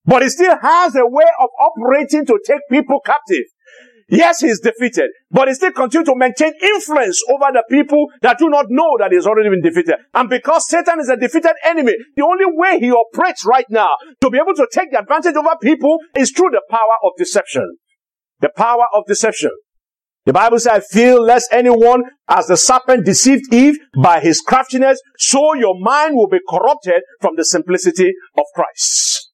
But 0.06 0.24
he 0.24 0.30
still 0.30 0.58
has 0.58 0.96
a 0.96 1.06
way 1.06 1.28
of 1.40 1.50
operating 1.60 2.26
to 2.26 2.40
take 2.46 2.62
people 2.72 3.00
captive. 3.06 3.44
Yes, 4.10 4.40
he 4.40 4.48
is 4.48 4.62
defeated, 4.62 5.10
but 5.30 5.50
he 5.50 5.54
still 5.54 5.74
continues 5.74 6.08
to 6.08 6.16
maintain 6.16 6.54
influence 6.64 7.22
over 7.30 7.52
the 7.52 7.64
people 7.70 8.08
that 8.22 8.38
do 8.38 8.48
not 8.48 8.68
know 8.70 8.96
that 9.00 9.12
he 9.12 9.18
has 9.18 9.28
already 9.28 9.50
been 9.50 9.62
defeated. 9.62 9.96
And 10.14 10.30
because 10.30 10.70
Satan 10.70 11.02
is 11.02 11.10
a 11.10 11.18
defeated 11.18 11.52
enemy, 11.66 11.94
the 12.16 12.24
only 12.24 12.46
way 12.48 12.80
he 12.80 12.90
operates 12.90 13.46
right 13.46 13.66
now 13.70 13.90
to 14.22 14.30
be 14.30 14.38
able 14.38 14.56
to 14.56 14.68
take 14.72 14.92
the 14.92 15.00
advantage 15.00 15.36
over 15.36 15.58
people 15.62 15.98
is 16.16 16.32
through 16.32 16.52
the 16.52 16.62
power 16.70 16.96
of 17.04 17.12
deception. 17.18 17.76
The 18.40 18.50
power 18.56 18.86
of 18.96 19.04
deception. 19.08 19.52
The 20.28 20.34
Bible 20.34 20.60
says, 20.60 20.68
I 20.68 20.80
feel 20.82 21.24
lest 21.24 21.54
anyone, 21.54 22.04
as 22.28 22.48
the 22.48 22.58
serpent 22.58 23.06
deceived 23.06 23.46
Eve 23.54 23.78
by 24.04 24.20
his 24.20 24.42
craftiness, 24.42 25.00
so 25.18 25.56
your 25.56 25.80
mind 25.80 26.16
will 26.18 26.28
be 26.28 26.40
corrupted 26.50 27.02
from 27.22 27.36
the 27.38 27.46
simplicity 27.46 28.12
of 28.38 28.44
Christ. 28.54 29.32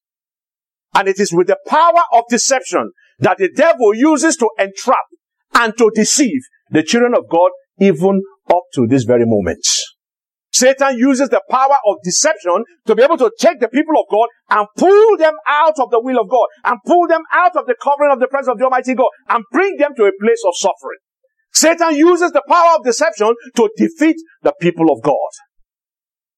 And 0.94 1.08
it 1.08 1.18
is 1.18 1.32
with 1.32 1.48
the 1.48 1.58
power 1.66 2.04
of 2.12 2.22
deception 2.30 2.92
that 3.18 3.38
the 3.38 3.50
devil 3.50 3.92
uses 3.92 4.36
to 4.36 4.48
entrap 4.56 5.04
and 5.52 5.76
to 5.78 5.90
deceive 5.96 6.42
the 6.70 6.84
children 6.84 7.14
of 7.18 7.28
God 7.28 7.50
even 7.80 8.22
up 8.48 8.62
to 8.74 8.86
this 8.86 9.02
very 9.02 9.26
moment. 9.26 9.66
Satan 10.54 10.96
uses 10.96 11.28
the 11.30 11.42
power 11.50 11.76
of 11.84 11.96
deception 12.04 12.62
to 12.86 12.94
be 12.94 13.02
able 13.02 13.18
to 13.18 13.28
take 13.40 13.58
the 13.58 13.66
people 13.66 13.98
of 13.98 14.06
God 14.08 14.28
and 14.50 14.68
pull 14.78 15.16
them 15.16 15.34
out 15.48 15.74
of 15.80 15.90
the 15.90 16.00
will 16.00 16.20
of 16.20 16.30
God 16.30 16.46
and 16.64 16.78
pull 16.86 17.08
them 17.08 17.22
out 17.32 17.56
of 17.56 17.66
the 17.66 17.74
covering 17.82 18.12
of 18.12 18.20
the 18.20 18.28
presence 18.28 18.52
of 18.52 18.58
the 18.58 18.64
Almighty 18.64 18.94
God 18.94 19.08
and 19.28 19.42
bring 19.50 19.76
them 19.78 19.90
to 19.96 20.04
a 20.04 20.12
place 20.20 20.42
of 20.46 20.54
suffering. 20.56 21.02
Satan 21.52 21.96
uses 21.96 22.30
the 22.30 22.42
power 22.48 22.76
of 22.76 22.84
deception 22.84 23.34
to 23.56 23.68
defeat 23.76 24.14
the 24.42 24.54
people 24.60 24.92
of 24.92 25.02
God. 25.02 25.30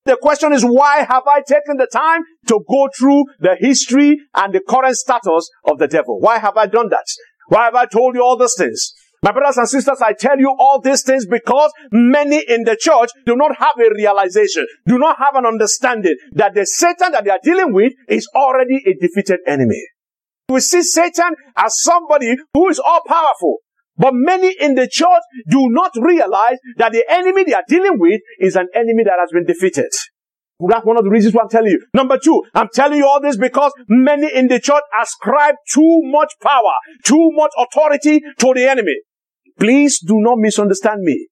The 0.06 0.16
question 0.16 0.52
is, 0.54 0.62
why 0.62 1.04
have 1.04 1.24
I 1.26 1.42
taken 1.46 1.76
the 1.76 1.88
time 1.92 2.22
to 2.46 2.60
go 2.70 2.88
through 2.96 3.24
the 3.40 3.56
history 3.58 4.18
and 4.34 4.54
the 4.54 4.62
current 4.66 4.96
status 4.96 5.50
of 5.64 5.76
the 5.78 5.88
devil? 5.88 6.20
Why 6.20 6.38
have 6.38 6.56
I 6.56 6.66
done 6.66 6.88
that? 6.88 7.04
Why 7.48 7.64
have 7.64 7.74
I 7.74 7.84
told 7.84 8.14
you 8.14 8.22
all 8.22 8.38
these 8.38 8.54
things? 8.56 8.94
My 9.26 9.32
brothers 9.32 9.56
and 9.56 9.68
sisters, 9.68 10.00
I 10.00 10.12
tell 10.12 10.38
you 10.38 10.54
all 10.56 10.80
these 10.80 11.02
things 11.02 11.26
because 11.26 11.72
many 11.90 12.44
in 12.46 12.62
the 12.62 12.76
church 12.78 13.10
do 13.24 13.34
not 13.34 13.56
have 13.58 13.74
a 13.76 13.92
realization, 13.92 14.64
do 14.86 14.98
not 14.98 15.18
have 15.18 15.34
an 15.34 15.44
understanding 15.44 16.14
that 16.34 16.54
the 16.54 16.64
Satan 16.64 17.10
that 17.10 17.24
they 17.24 17.30
are 17.30 17.40
dealing 17.42 17.72
with 17.72 17.92
is 18.08 18.28
already 18.36 18.76
a 18.86 18.94
defeated 18.94 19.40
enemy. 19.44 19.82
We 20.48 20.60
see 20.60 20.82
Satan 20.82 21.34
as 21.56 21.82
somebody 21.82 22.36
who 22.54 22.68
is 22.68 22.78
all 22.78 23.00
powerful. 23.04 23.56
But 23.96 24.14
many 24.14 24.54
in 24.60 24.76
the 24.76 24.86
church 24.86 25.22
do 25.50 25.70
not 25.70 25.90
realize 26.00 26.58
that 26.76 26.92
the 26.92 27.04
enemy 27.08 27.42
they 27.42 27.54
are 27.54 27.64
dealing 27.68 27.98
with 27.98 28.20
is 28.38 28.54
an 28.54 28.68
enemy 28.76 29.02
that 29.06 29.16
has 29.18 29.30
been 29.32 29.44
defeated. 29.44 29.90
That's 30.60 30.86
one 30.86 30.98
of 30.98 31.04
the 31.04 31.10
reasons 31.10 31.34
why 31.34 31.42
I'm 31.42 31.48
telling 31.48 31.72
you. 31.72 31.84
Number 31.92 32.16
two, 32.16 32.44
I'm 32.54 32.68
telling 32.72 32.98
you 32.98 33.06
all 33.06 33.20
this 33.20 33.36
because 33.36 33.72
many 33.88 34.32
in 34.32 34.46
the 34.46 34.60
church 34.60 34.82
ascribe 35.02 35.56
too 35.68 36.00
much 36.04 36.32
power, 36.40 36.72
too 37.04 37.30
much 37.32 37.50
authority 37.58 38.20
to 38.38 38.52
the 38.54 38.70
enemy. 38.70 38.94
Please 39.58 40.00
do 40.00 40.14
not 40.18 40.38
misunderstand 40.38 41.02
me. 41.02 41.28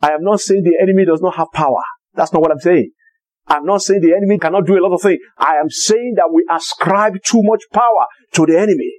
I 0.00 0.12
am 0.12 0.22
not 0.22 0.40
saying 0.40 0.62
the 0.62 0.78
enemy 0.80 1.04
does 1.04 1.20
not 1.20 1.36
have 1.36 1.48
power. 1.52 1.82
That's 2.14 2.32
not 2.32 2.42
what 2.42 2.50
I'm 2.50 2.60
saying. 2.60 2.90
I'm 3.46 3.64
not 3.64 3.82
saying 3.82 4.00
the 4.02 4.14
enemy 4.14 4.38
cannot 4.38 4.66
do 4.66 4.78
a 4.78 4.82
lot 4.82 4.94
of 4.94 5.02
things. 5.02 5.18
I 5.38 5.56
am 5.56 5.70
saying 5.70 6.14
that 6.16 6.30
we 6.32 6.46
ascribe 6.50 7.14
too 7.24 7.42
much 7.42 7.62
power 7.72 8.06
to 8.34 8.46
the 8.46 8.58
enemy. 8.58 8.92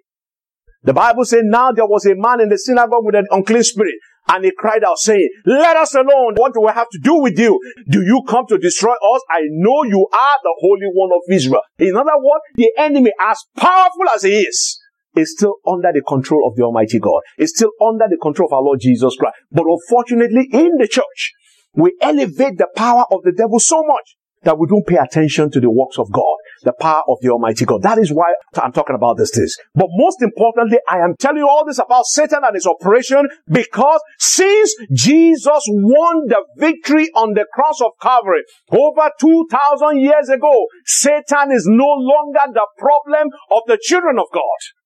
The 0.83 0.93
Bible 0.93 1.25
says 1.25 1.41
now 1.43 1.71
there 1.71 1.85
was 1.85 2.05
a 2.05 2.15
man 2.15 2.41
in 2.41 2.49
the 2.49 2.57
synagogue 2.57 3.05
with 3.05 3.15
an 3.15 3.27
unclean 3.31 3.63
spirit 3.63 3.95
and 4.29 4.45
he 4.45 4.51
cried 4.57 4.83
out 4.83 4.97
saying, 4.97 5.27
let 5.45 5.75
us 5.75 5.93
alone. 5.95 6.35
What 6.35 6.53
do 6.53 6.61
we 6.61 6.71
have 6.71 6.89
to 6.91 6.99
do 7.01 7.15
with 7.15 7.37
you? 7.37 7.59
Do 7.89 8.01
you 8.01 8.23
come 8.27 8.45
to 8.47 8.57
destroy 8.57 8.93
us? 8.93 9.21
I 9.29 9.41
know 9.49 9.83
you 9.83 10.07
are 10.13 10.37
the 10.43 10.55
Holy 10.59 10.87
One 10.93 11.11
of 11.13 11.21
Israel. 11.31 11.61
In 11.79 11.95
other 11.95 12.17
words, 12.17 12.43
the 12.55 12.71
enemy, 12.77 13.11
as 13.19 13.39
powerful 13.57 14.09
as 14.13 14.23
he 14.23 14.41
is, 14.41 14.79
is 15.15 15.33
still 15.33 15.55
under 15.67 15.91
the 15.93 16.01
control 16.01 16.47
of 16.47 16.55
the 16.55 16.63
Almighty 16.63 16.99
God. 16.99 17.21
Is 17.37 17.51
still 17.55 17.71
under 17.81 18.05
the 18.09 18.17
control 18.21 18.47
of 18.47 18.53
our 18.53 18.63
Lord 18.63 18.79
Jesus 18.79 19.15
Christ. 19.15 19.35
But 19.51 19.65
unfortunately, 19.67 20.47
in 20.51 20.77
the 20.77 20.87
church, 20.87 21.33
we 21.73 21.95
elevate 22.01 22.57
the 22.57 22.67
power 22.75 23.05
of 23.11 23.23
the 23.23 23.31
devil 23.31 23.59
so 23.59 23.83
much 23.85 24.15
that 24.43 24.57
we 24.57 24.67
don't 24.67 24.87
pay 24.87 24.95
attention 24.95 25.51
to 25.51 25.59
the 25.59 25.69
works 25.69 25.97
of 25.99 26.11
God, 26.11 26.37
the 26.63 26.73
power 26.79 27.03
of 27.07 27.17
the 27.21 27.29
Almighty 27.29 27.65
God. 27.65 27.81
That 27.83 27.97
is 27.97 28.11
why 28.11 28.33
I'm 28.55 28.71
talking 28.71 28.95
about 28.95 29.17
these 29.17 29.31
things. 29.35 29.55
But 29.75 29.87
most 29.91 30.21
importantly, 30.21 30.77
I 30.87 30.99
am 30.99 31.15
telling 31.19 31.39
you 31.39 31.47
all 31.47 31.65
this 31.65 31.79
about 31.79 32.05
Satan 32.05 32.39
and 32.43 32.55
his 32.55 32.65
operation 32.65 33.27
because 33.51 33.99
since 34.17 34.73
Jesus 34.93 35.63
won 35.67 36.27
the 36.27 36.43
victory 36.57 37.09
on 37.15 37.33
the 37.33 37.45
cross 37.53 37.81
of 37.81 37.91
Calvary 38.01 38.43
over 38.71 39.11
2,000 39.19 39.99
years 39.99 40.29
ago, 40.29 40.67
Satan 40.85 41.51
is 41.51 41.65
no 41.67 41.87
longer 41.87 42.39
the 42.53 42.67
problem 42.77 43.27
of 43.51 43.63
the 43.67 43.77
children 43.81 44.19
of 44.19 44.27
God. 44.33 44.78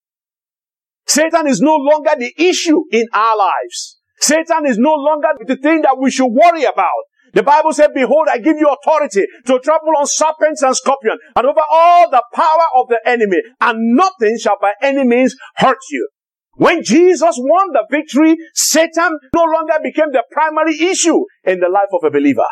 Satan 1.14 1.48
is 1.48 1.62
no 1.62 1.76
longer 1.76 2.12
the 2.18 2.34
issue 2.38 2.86
in 2.92 3.06
our 3.14 3.38
lives. 3.38 4.00
Satan 4.20 4.66
is 4.66 4.80
no 4.80 4.94
longer 4.94 5.28
the 5.46 5.58
thing 5.58 5.82
that 5.84 5.98
we 6.00 6.10
should 6.10 6.32
worry 6.32 6.64
about. 6.64 7.04
The 7.34 7.44
Bible 7.44 7.72
said, 7.72 7.90
behold, 7.94 8.28
I 8.32 8.40
give 8.40 8.58
you 8.58 8.68
authority 8.68 9.22
to 9.46 9.60
trample 9.60 9.94
on 9.98 10.08
serpents 10.08 10.64
and 10.64 10.76
scorpions 10.76 11.20
and 11.36 11.46
over 11.46 11.62
all 11.72 12.10
the 12.10 12.24
power 12.34 12.66
of 12.78 12.88
the 12.90 13.00
enemy 13.06 13.38
and 13.62 13.96
nothing 13.96 14.38
shall 14.40 14.58
by 14.60 14.72
any 14.82 15.04
means 15.04 15.36
hurt 15.58 15.78
you. 15.92 16.10
When 16.56 16.84
Jesus 16.84 17.36
won 17.38 17.74
the 17.74 17.86
victory, 17.92 18.36
Satan 18.56 19.18
no 19.36 19.44
longer 19.44 19.74
became 19.84 20.12
the 20.12 20.24
primary 20.32 20.80
issue 20.80 21.26
in 21.44 21.60
the 21.60 21.70
life 21.70 21.90
of 21.94 22.04
a 22.04 22.12
believer. 22.12 22.50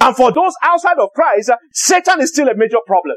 And 0.00 0.16
for 0.16 0.32
those 0.32 0.52
outside 0.62 0.98
of 0.98 1.10
Christ, 1.14 1.50
Satan 1.72 2.20
is 2.20 2.30
still 2.30 2.48
a 2.48 2.56
major 2.56 2.80
problem. 2.86 3.16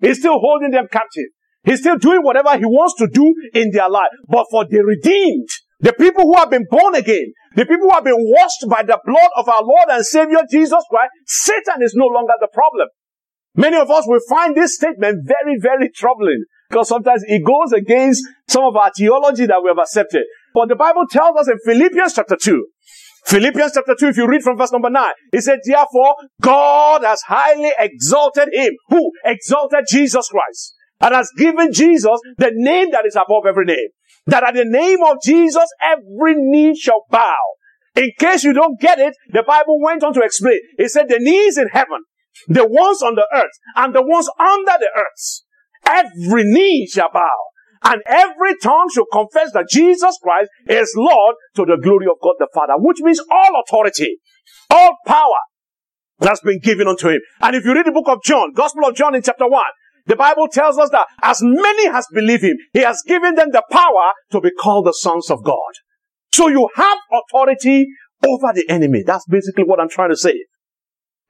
He's 0.00 0.18
still 0.18 0.38
holding 0.38 0.70
them 0.70 0.86
captive. 0.90 1.32
He's 1.66 1.80
still 1.80 1.98
doing 1.98 2.22
whatever 2.22 2.56
he 2.56 2.64
wants 2.64 2.94
to 2.98 3.08
do 3.08 3.34
in 3.52 3.72
their 3.72 3.90
life. 3.90 4.14
But 4.28 4.46
for 4.52 4.64
the 4.64 4.84
redeemed, 4.86 5.48
the 5.80 5.92
people 5.92 6.22
who 6.22 6.36
have 6.36 6.48
been 6.48 6.64
born 6.70 6.94
again, 6.94 7.32
the 7.56 7.66
people 7.66 7.88
who 7.90 7.94
have 7.94 8.04
been 8.04 8.14
washed 8.16 8.64
by 8.70 8.84
the 8.84 9.00
blood 9.04 9.30
of 9.36 9.48
our 9.48 9.62
Lord 9.62 9.88
and 9.90 10.06
Savior 10.06 10.38
Jesus 10.48 10.82
Christ, 10.88 11.10
Satan 11.26 11.82
is 11.82 11.94
no 11.96 12.06
longer 12.06 12.34
the 12.40 12.48
problem. 12.52 12.86
Many 13.56 13.76
of 13.78 13.90
us 13.90 14.04
will 14.06 14.20
find 14.28 14.54
this 14.54 14.76
statement 14.76 15.26
very, 15.26 15.58
very 15.60 15.90
troubling 15.90 16.44
because 16.70 16.88
sometimes 16.88 17.24
it 17.26 17.42
goes 17.44 17.72
against 17.72 18.22
some 18.48 18.64
of 18.64 18.76
our 18.76 18.92
theology 18.96 19.46
that 19.46 19.60
we 19.62 19.68
have 19.68 19.78
accepted. 19.78 20.22
But 20.54 20.68
the 20.68 20.76
Bible 20.76 21.06
tells 21.10 21.36
us 21.36 21.48
in 21.48 21.58
Philippians 21.64 22.14
chapter 22.14 22.36
2, 22.36 22.66
Philippians 23.24 23.72
chapter 23.74 23.96
2, 23.98 24.08
if 24.08 24.16
you 24.16 24.28
read 24.28 24.42
from 24.42 24.56
verse 24.56 24.70
number 24.70 24.90
9, 24.90 25.04
it 25.32 25.42
said, 25.42 25.58
therefore, 25.66 26.14
God 26.40 27.02
has 27.02 27.22
highly 27.26 27.72
exalted 27.76 28.50
him. 28.52 28.72
Who? 28.90 29.10
Exalted 29.24 29.84
Jesus 29.90 30.28
Christ 30.28 30.75
and 31.00 31.14
has 31.14 31.30
given 31.36 31.72
Jesus 31.72 32.18
the 32.38 32.50
name 32.52 32.90
that 32.92 33.06
is 33.06 33.16
above 33.16 33.44
every 33.46 33.64
name. 33.64 33.88
That 34.26 34.44
at 34.44 34.54
the 34.54 34.64
name 34.64 34.98
of 35.04 35.18
Jesus, 35.22 35.66
every 35.82 36.34
knee 36.36 36.74
shall 36.76 37.04
bow. 37.10 37.36
In 37.94 38.10
case 38.18 38.44
you 38.44 38.52
don't 38.52 38.80
get 38.80 38.98
it, 38.98 39.14
the 39.30 39.44
Bible 39.46 39.80
went 39.80 40.02
on 40.02 40.12
to 40.14 40.20
explain. 40.20 40.58
It 40.78 40.90
said 40.90 41.08
the 41.08 41.18
knees 41.18 41.56
in 41.56 41.68
heaven 41.68 42.00
the 42.48 42.66
ones 42.66 43.02
on 43.02 43.14
the 43.14 43.26
earth 43.34 43.52
and 43.76 43.94
the 43.94 44.02
ones 44.02 44.28
under 44.38 44.72
the 44.78 44.90
earth. 44.96 45.42
Every 45.86 46.44
knee 46.44 46.86
shall 46.86 47.10
bow 47.12 47.30
and 47.84 48.02
every 48.06 48.56
tongue 48.62 48.90
shall 48.92 49.06
confess 49.10 49.52
that 49.52 49.68
Jesus 49.70 50.18
Christ 50.22 50.50
is 50.68 50.92
Lord 50.96 51.36
to 51.54 51.64
the 51.64 51.78
glory 51.82 52.06
of 52.06 52.16
God 52.22 52.34
the 52.38 52.48
Father, 52.52 52.74
which 52.76 52.98
means 53.00 53.20
all 53.30 53.62
authority, 53.64 54.18
all 54.70 54.96
power 55.06 55.40
that's 56.18 56.40
been 56.40 56.58
given 56.60 56.88
unto 56.88 57.08
him. 57.08 57.20
And 57.40 57.54
if 57.54 57.64
you 57.64 57.74
read 57.74 57.86
the 57.86 57.92
book 57.92 58.08
of 58.08 58.22
John, 58.24 58.52
Gospel 58.54 58.88
of 58.88 58.96
John 58.96 59.14
in 59.14 59.22
chapter 59.22 59.46
1, 59.48 59.62
the 60.06 60.16
Bible 60.16 60.48
tells 60.48 60.78
us 60.78 60.90
that 60.90 61.06
as 61.22 61.40
many 61.42 61.88
has 61.88 62.06
believed 62.12 62.44
him, 62.44 62.56
he 62.72 62.80
has 62.80 63.02
given 63.06 63.34
them 63.34 63.50
the 63.52 63.62
power 63.70 64.12
to 64.32 64.40
be 64.40 64.50
called 64.50 64.86
the 64.86 64.92
sons 64.92 65.30
of 65.30 65.42
God. 65.44 65.72
So 66.32 66.48
you 66.48 66.68
have 66.76 66.98
authority 67.12 67.86
over 68.26 68.52
the 68.54 68.64
enemy. 68.68 69.02
That's 69.06 69.26
basically 69.28 69.64
what 69.64 69.80
I'm 69.80 69.88
trying 69.88 70.10
to 70.10 70.16
say. 70.16 70.34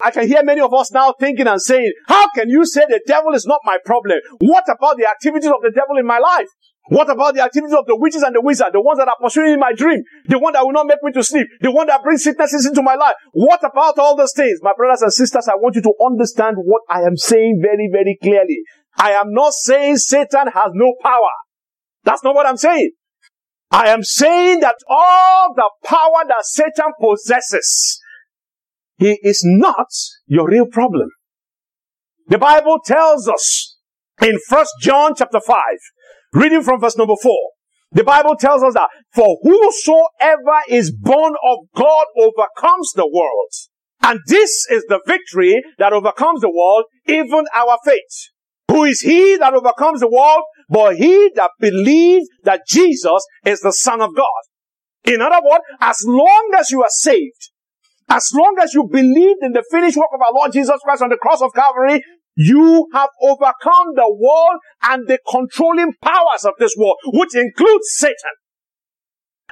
I 0.03 0.11
can 0.11 0.29
hear 0.29 0.43
many 0.45 0.61
of 0.61 0.75
us 0.75 0.93
now 0.93 1.15
thinking 1.19 1.47
and 1.47 1.61
saying, 1.61 1.91
how 2.07 2.29
can 2.35 2.51
you 2.51 2.67
say 2.67 2.83
the 2.87 3.01
devil 3.07 3.33
is 3.33 3.47
not 3.47 3.61
my 3.65 3.79
problem? 3.85 4.19
What 4.41 4.65
about 4.69 4.99
the 4.99 5.09
activities 5.09 5.49
of 5.49 5.63
the 5.63 5.71
devil 5.71 5.97
in 5.99 6.07
my 6.07 6.19
life? 6.19 6.49
What 6.89 7.11
about 7.11 7.35
the 7.35 7.43
activities 7.43 7.75
of 7.75 7.87
the 7.87 7.97
witches 7.97 8.23
and 8.23 8.35
the 8.35 8.41
wizards, 8.41 8.71
the 8.73 8.81
ones 8.81 8.99
that 8.99 9.09
are 9.09 9.17
pursuing 9.21 9.55
in 9.55 9.61
my 9.61 9.73
dream, 9.73 10.03
the 10.27 10.39
one 10.39 10.53
that 10.53 10.65
will 10.65 10.73
not 10.73 10.87
make 10.87 11.03
me 11.03 11.11
to 11.13 11.25
sleep, 11.25 11.49
the 11.61 11.73
one 11.73 11.89
that 11.89 12.03
brings 12.03 12.23
sicknesses 12.23 12.65
into 12.65 12.83
my 12.83 12.95
life? 12.95 13.15
What 13.33 13.61
about 13.65 13.99
all 13.99 14.17
those 14.17 14.33
things? 14.35 14.61
My 14.63 14.73
brothers 14.77 15.03
and 15.03 15.13
sisters, 15.13 15.49
I 15.49 15.57
want 15.57 15.75
you 15.75 15.83
to 15.83 15.93
understand 16.05 16.57
what 16.59 16.83
I 16.89 17.03
am 17.03 17.17
saying 17.17 17.61
very, 17.61 17.89
very 17.91 18.17
clearly. 18.23 18.63
I 18.97 19.13
am 19.13 19.33
not 19.33 19.53
saying 19.53 19.97
Satan 19.97 20.47
has 20.55 20.71
no 20.75 20.95
power. 21.03 21.35
That's 22.05 22.23
not 22.23 22.35
what 22.35 22.47
I'm 22.47 22.57
saying. 22.57 22.93
I 23.71 23.89
am 23.89 24.05
saying 24.05 24.61
that 24.61 24.77
all 24.89 25.55
the 25.55 25.69
power 25.85 26.23
that 26.29 26.45
Satan 26.45 26.93
possesses, 27.01 28.01
he 28.97 29.19
is 29.23 29.43
not 29.45 29.89
your 30.27 30.49
real 30.49 30.67
problem. 30.67 31.11
The 32.29 32.39
Bible 32.39 32.79
tells 32.85 33.29
us 33.29 33.77
in 34.23 34.39
First 34.49 34.71
John 34.81 35.15
chapter 35.17 35.41
5, 35.41 35.57
reading 36.33 36.63
from 36.63 36.81
verse 36.81 36.97
number 36.97 37.17
4, 37.21 37.33
the 37.93 38.05
Bible 38.05 38.37
tells 38.37 38.63
us 38.63 38.75
that 38.75 38.89
for 39.15 39.39
whosoever 39.43 40.61
is 40.69 40.93
born 40.93 41.35
of 41.45 41.59
God 41.75 42.07
overcomes 42.19 42.93
the 42.95 43.09
world. 43.11 43.53
And 44.03 44.21
this 44.27 44.67
is 44.71 44.85
the 44.89 45.01
victory 45.07 45.63
that 45.79 45.93
overcomes 45.93 46.41
the 46.41 46.51
world, 46.51 46.85
even 47.07 47.45
our 47.55 47.79
faith. 47.85 48.31
Who 48.69 48.85
is 48.85 49.01
he 49.01 49.37
that 49.37 49.55
overcomes 49.55 50.01
the 50.01 50.09
world? 50.09 50.43
But 50.69 50.97
he 50.97 51.31
that 51.37 51.53
believes 51.61 52.29
that 52.43 52.63
Jesus 52.69 53.25
is 53.45 53.61
the 53.61 53.73
Son 53.73 54.01
of 54.01 54.15
God. 54.15 55.13
In 55.13 55.21
other 55.21 55.41
words, 55.43 55.63
as 55.81 56.03
long 56.05 56.53
as 56.59 56.71
you 56.71 56.83
are 56.83 56.91
saved, 56.91 57.51
as 58.09 58.31
long 58.35 58.57
as 58.61 58.75
you 58.75 58.89
believe 58.91 59.37
in 59.41 59.53
the 59.53 59.65
finished 59.71 59.97
work 59.97 60.11
of 60.13 60.21
our 60.21 60.35
Lord 60.35 60.53
Jesus 60.53 60.81
Christ 60.83 61.03
on 61.03 61.11
the 61.11 61.17
cross 61.17 61.41
of 61.43 61.53
Calvary, 61.55 62.05
you 62.37 62.89
have 62.93 63.09
overcome 63.23 63.95
the 63.95 64.15
world 64.19 64.61
and 64.83 65.09
the 65.09 65.19
controlling 65.29 65.95
powers 66.03 66.45
of 66.45 66.53
this 66.59 66.77
world, 66.79 66.97
which 67.07 67.35
includes 67.35 67.89
Satan. 67.91 68.37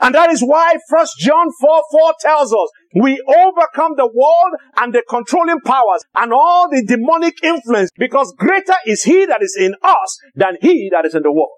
And 0.00 0.14
that 0.14 0.30
is 0.30 0.42
why 0.42 0.76
First 0.90 1.12
John 1.18 1.46
4 1.60 1.82
4 1.90 2.14
tells 2.20 2.52
us 2.52 2.68
we 2.96 3.22
overcome 3.28 3.92
the 3.96 4.10
world 4.12 4.60
and 4.76 4.92
the 4.92 5.04
controlling 5.08 5.60
powers 5.60 6.04
and 6.16 6.32
all 6.32 6.68
the 6.68 6.84
demonic 6.84 7.42
influence 7.44 7.90
because 7.96 8.34
greater 8.36 8.74
is 8.86 9.04
he 9.04 9.24
that 9.26 9.40
is 9.40 9.56
in 9.58 9.74
us 9.82 10.18
than 10.34 10.56
he 10.60 10.90
that 10.92 11.06
is 11.06 11.14
in 11.14 11.22
the 11.22 11.32
world. 11.32 11.50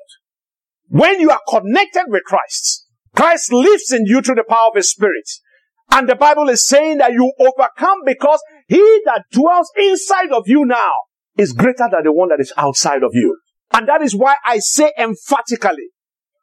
When 0.88 1.18
you 1.18 1.30
are 1.30 1.40
connected 1.48 2.04
with 2.08 2.24
Christ, 2.24 2.86
Christ 3.16 3.52
lives 3.52 3.90
in 3.90 4.04
you 4.04 4.20
through 4.20 4.34
the 4.34 4.44
power 4.46 4.68
of 4.68 4.76
his 4.76 4.90
spirit. 4.90 5.28
And 5.90 6.06
the 6.06 6.14
Bible 6.14 6.50
is 6.50 6.66
saying 6.66 6.98
that 6.98 7.12
you 7.12 7.32
overcome 7.38 8.00
because 8.04 8.42
he 8.68 9.00
that 9.06 9.24
dwells 9.32 9.70
inside 9.76 10.30
of 10.32 10.42
you 10.46 10.66
now 10.66 10.92
is 11.36 11.52
greater 11.52 11.88
than 11.90 12.04
the 12.04 12.12
one 12.12 12.28
that 12.28 12.40
is 12.40 12.52
outside 12.56 13.02
of 13.02 13.10
you. 13.12 13.38
And 13.72 13.88
that 13.88 14.02
is 14.02 14.14
why 14.14 14.36
I 14.44 14.58
say 14.58 14.92
emphatically 14.98 15.88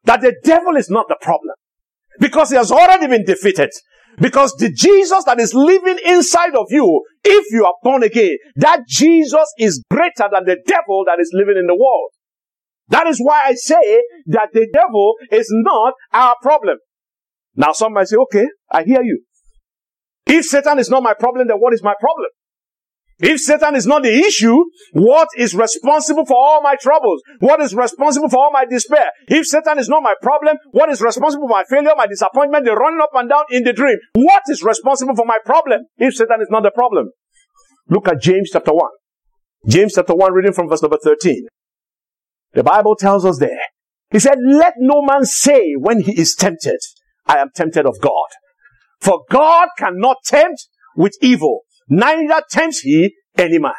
that 0.04 0.22
the 0.22 0.36
devil 0.44 0.76
is 0.76 0.90
not 0.90 1.08
the 1.08 1.18
problem. 1.22 1.56
Because 2.20 2.52
he 2.52 2.58
has 2.58 2.72
already 2.72 3.08
been 3.08 3.26
defeated. 3.26 3.72
Because 4.20 4.54
the 4.54 4.72
Jesus 4.72 5.24
that 5.24 5.40
is 5.40 5.54
living 5.56 5.98
inside 6.06 6.56
of 6.56 6.68
you, 6.70 7.04
if 7.24 7.46
you 7.52 7.66
are 7.66 7.74
born 7.82 8.04
again, 8.04 8.38
that 8.58 8.82
Jesus 8.88 9.52
is 9.58 9.84
greater 9.90 10.30
than 10.32 10.46
the 10.46 10.58
devil 10.68 11.04
that 11.08 11.20
is 11.20 11.32
living 11.34 11.58
in 11.58 11.66
the 11.66 11.76
world. 11.76 12.12
That 12.90 13.08
is 13.08 13.18
why 13.20 13.44
I 13.46 13.54
say 13.56 14.04
that 14.28 14.50
the 14.54 14.68
devil 14.72 15.16
is 15.32 15.48
not 15.50 15.94
our 16.12 16.36
problem. 16.42 16.78
Now 17.56 17.72
some 17.72 17.94
might 17.94 18.08
say, 18.08 18.18
okay, 18.18 18.46
I 18.70 18.84
hear 18.84 19.02
you. 19.02 19.24
If 20.28 20.46
Satan 20.46 20.80
is 20.80 20.90
not 20.90 21.02
my 21.02 21.14
problem, 21.14 21.48
then 21.48 21.58
what 21.58 21.74
is 21.74 21.82
my 21.82 21.96
problem? 22.00 22.30
If 23.24 23.40
Satan 23.40 23.76
is 23.78 23.88
not 23.88 24.04
the 24.04 24.12
issue, 24.12 24.66
what 24.92 25.30
is 25.38 25.56
responsible 25.56 26.26
for 26.26 26.36
all 26.36 26.62
my 26.62 26.76
troubles? 26.76 27.22
What 27.40 27.62
is 27.62 27.74
responsible 27.74 28.28
for 28.28 28.44
all 28.44 28.52
my 28.52 28.66
despair? 28.66 29.12
If 29.30 29.48
Satan 29.48 29.80
is 29.80 29.88
not 29.88 30.04
my 30.04 30.14
problem, 30.22 30.58
what 30.72 30.90
is 30.90 31.02
responsible 31.02 31.48
for 31.48 31.56
my 31.56 31.64
failure, 31.64 31.94
my 31.96 32.06
disappointment, 32.06 32.66
the 32.66 32.74
running 32.74 33.00
up 33.02 33.12
and 33.14 33.30
down 33.30 33.46
in 33.50 33.64
the 33.64 33.72
dream? 33.72 33.98
What 34.16 34.44
is 34.50 34.62
responsible 34.62 35.16
for 35.16 35.26
my 35.26 35.38
problem 35.46 35.84
if 35.98 36.16
Satan 36.16 36.42
is 36.42 36.50
not 36.52 36.64
the 36.64 36.72
problem? 36.72 37.12
Look 37.88 38.10
at 38.10 38.22
James 38.22 38.50
chapter 38.52 38.74
1. 38.74 38.90
James 39.70 39.94
chapter 39.96 40.16
1 40.16 40.34
reading 40.34 40.52
from 40.52 40.68
verse 40.68 40.82
number 40.82 40.98
13. 41.02 41.48
The 42.52 42.64
Bible 42.64 42.98
tells 42.98 43.24
us 43.24 43.40
there. 43.40 43.62
He 44.12 44.20
said, 44.20 44.36
let 44.46 44.74
no 44.80 45.02
man 45.02 45.24
say 45.24 45.76
when 45.78 46.02
he 46.02 46.20
is 46.20 46.36
tempted, 46.36 46.80
I 47.26 47.38
am 47.38 47.52
tempted 47.56 47.86
of 47.86 48.02
God. 48.02 48.28
For 49.00 49.22
God 49.32 49.70
cannot 49.78 50.18
tempt 50.26 50.68
with 50.98 51.16
evil 51.22 51.62
neither 51.90 52.42
tempts 52.50 52.80
he 52.80 53.14
any 53.38 53.60
man. 53.60 53.74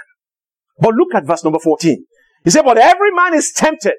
But 0.78 0.94
look 0.94 1.14
at 1.14 1.26
verse 1.26 1.44
number 1.44 1.58
14. 1.58 2.04
He 2.44 2.50
said, 2.50 2.62
but 2.62 2.78
every 2.78 3.10
man 3.12 3.34
is 3.34 3.52
tempted 3.54 3.96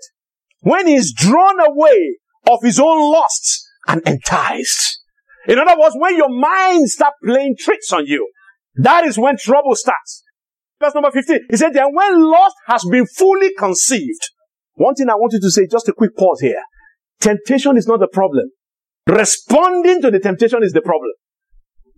when 0.61 0.87
he 0.87 0.95
is 0.95 1.13
drawn 1.15 1.59
away 1.59 2.17
of 2.49 2.59
his 2.61 2.79
own 2.79 3.11
lusts 3.11 3.67
and 3.87 4.01
enticed. 4.05 5.01
In 5.47 5.59
other 5.59 5.79
words, 5.79 5.95
when 5.97 6.15
your 6.15 6.29
mind 6.29 6.89
starts 6.89 7.17
playing 7.23 7.55
tricks 7.59 7.91
on 7.91 8.05
you, 8.05 8.31
that 8.75 9.05
is 9.05 9.17
when 9.17 9.37
trouble 9.37 9.75
starts. 9.75 10.23
Verse 10.79 10.93
number 10.93 11.11
15. 11.11 11.39
He 11.49 11.57
said, 11.57 11.73
then 11.73 11.93
when 11.93 12.29
lust 12.29 12.55
has 12.67 12.85
been 12.89 13.05
fully 13.05 13.53
conceived, 13.57 14.29
one 14.73 14.95
thing 14.95 15.09
I 15.09 15.15
want 15.15 15.33
you 15.33 15.39
to 15.39 15.51
say, 15.51 15.67
just 15.67 15.87
a 15.87 15.93
quick 15.93 16.15
pause 16.17 16.41
here. 16.41 16.61
Temptation 17.21 17.77
is 17.77 17.87
not 17.87 17.99
the 17.99 18.07
problem. 18.07 18.49
Responding 19.07 20.01
to 20.01 20.11
the 20.11 20.19
temptation 20.19 20.63
is 20.63 20.73
the 20.73 20.81
problem. 20.81 21.11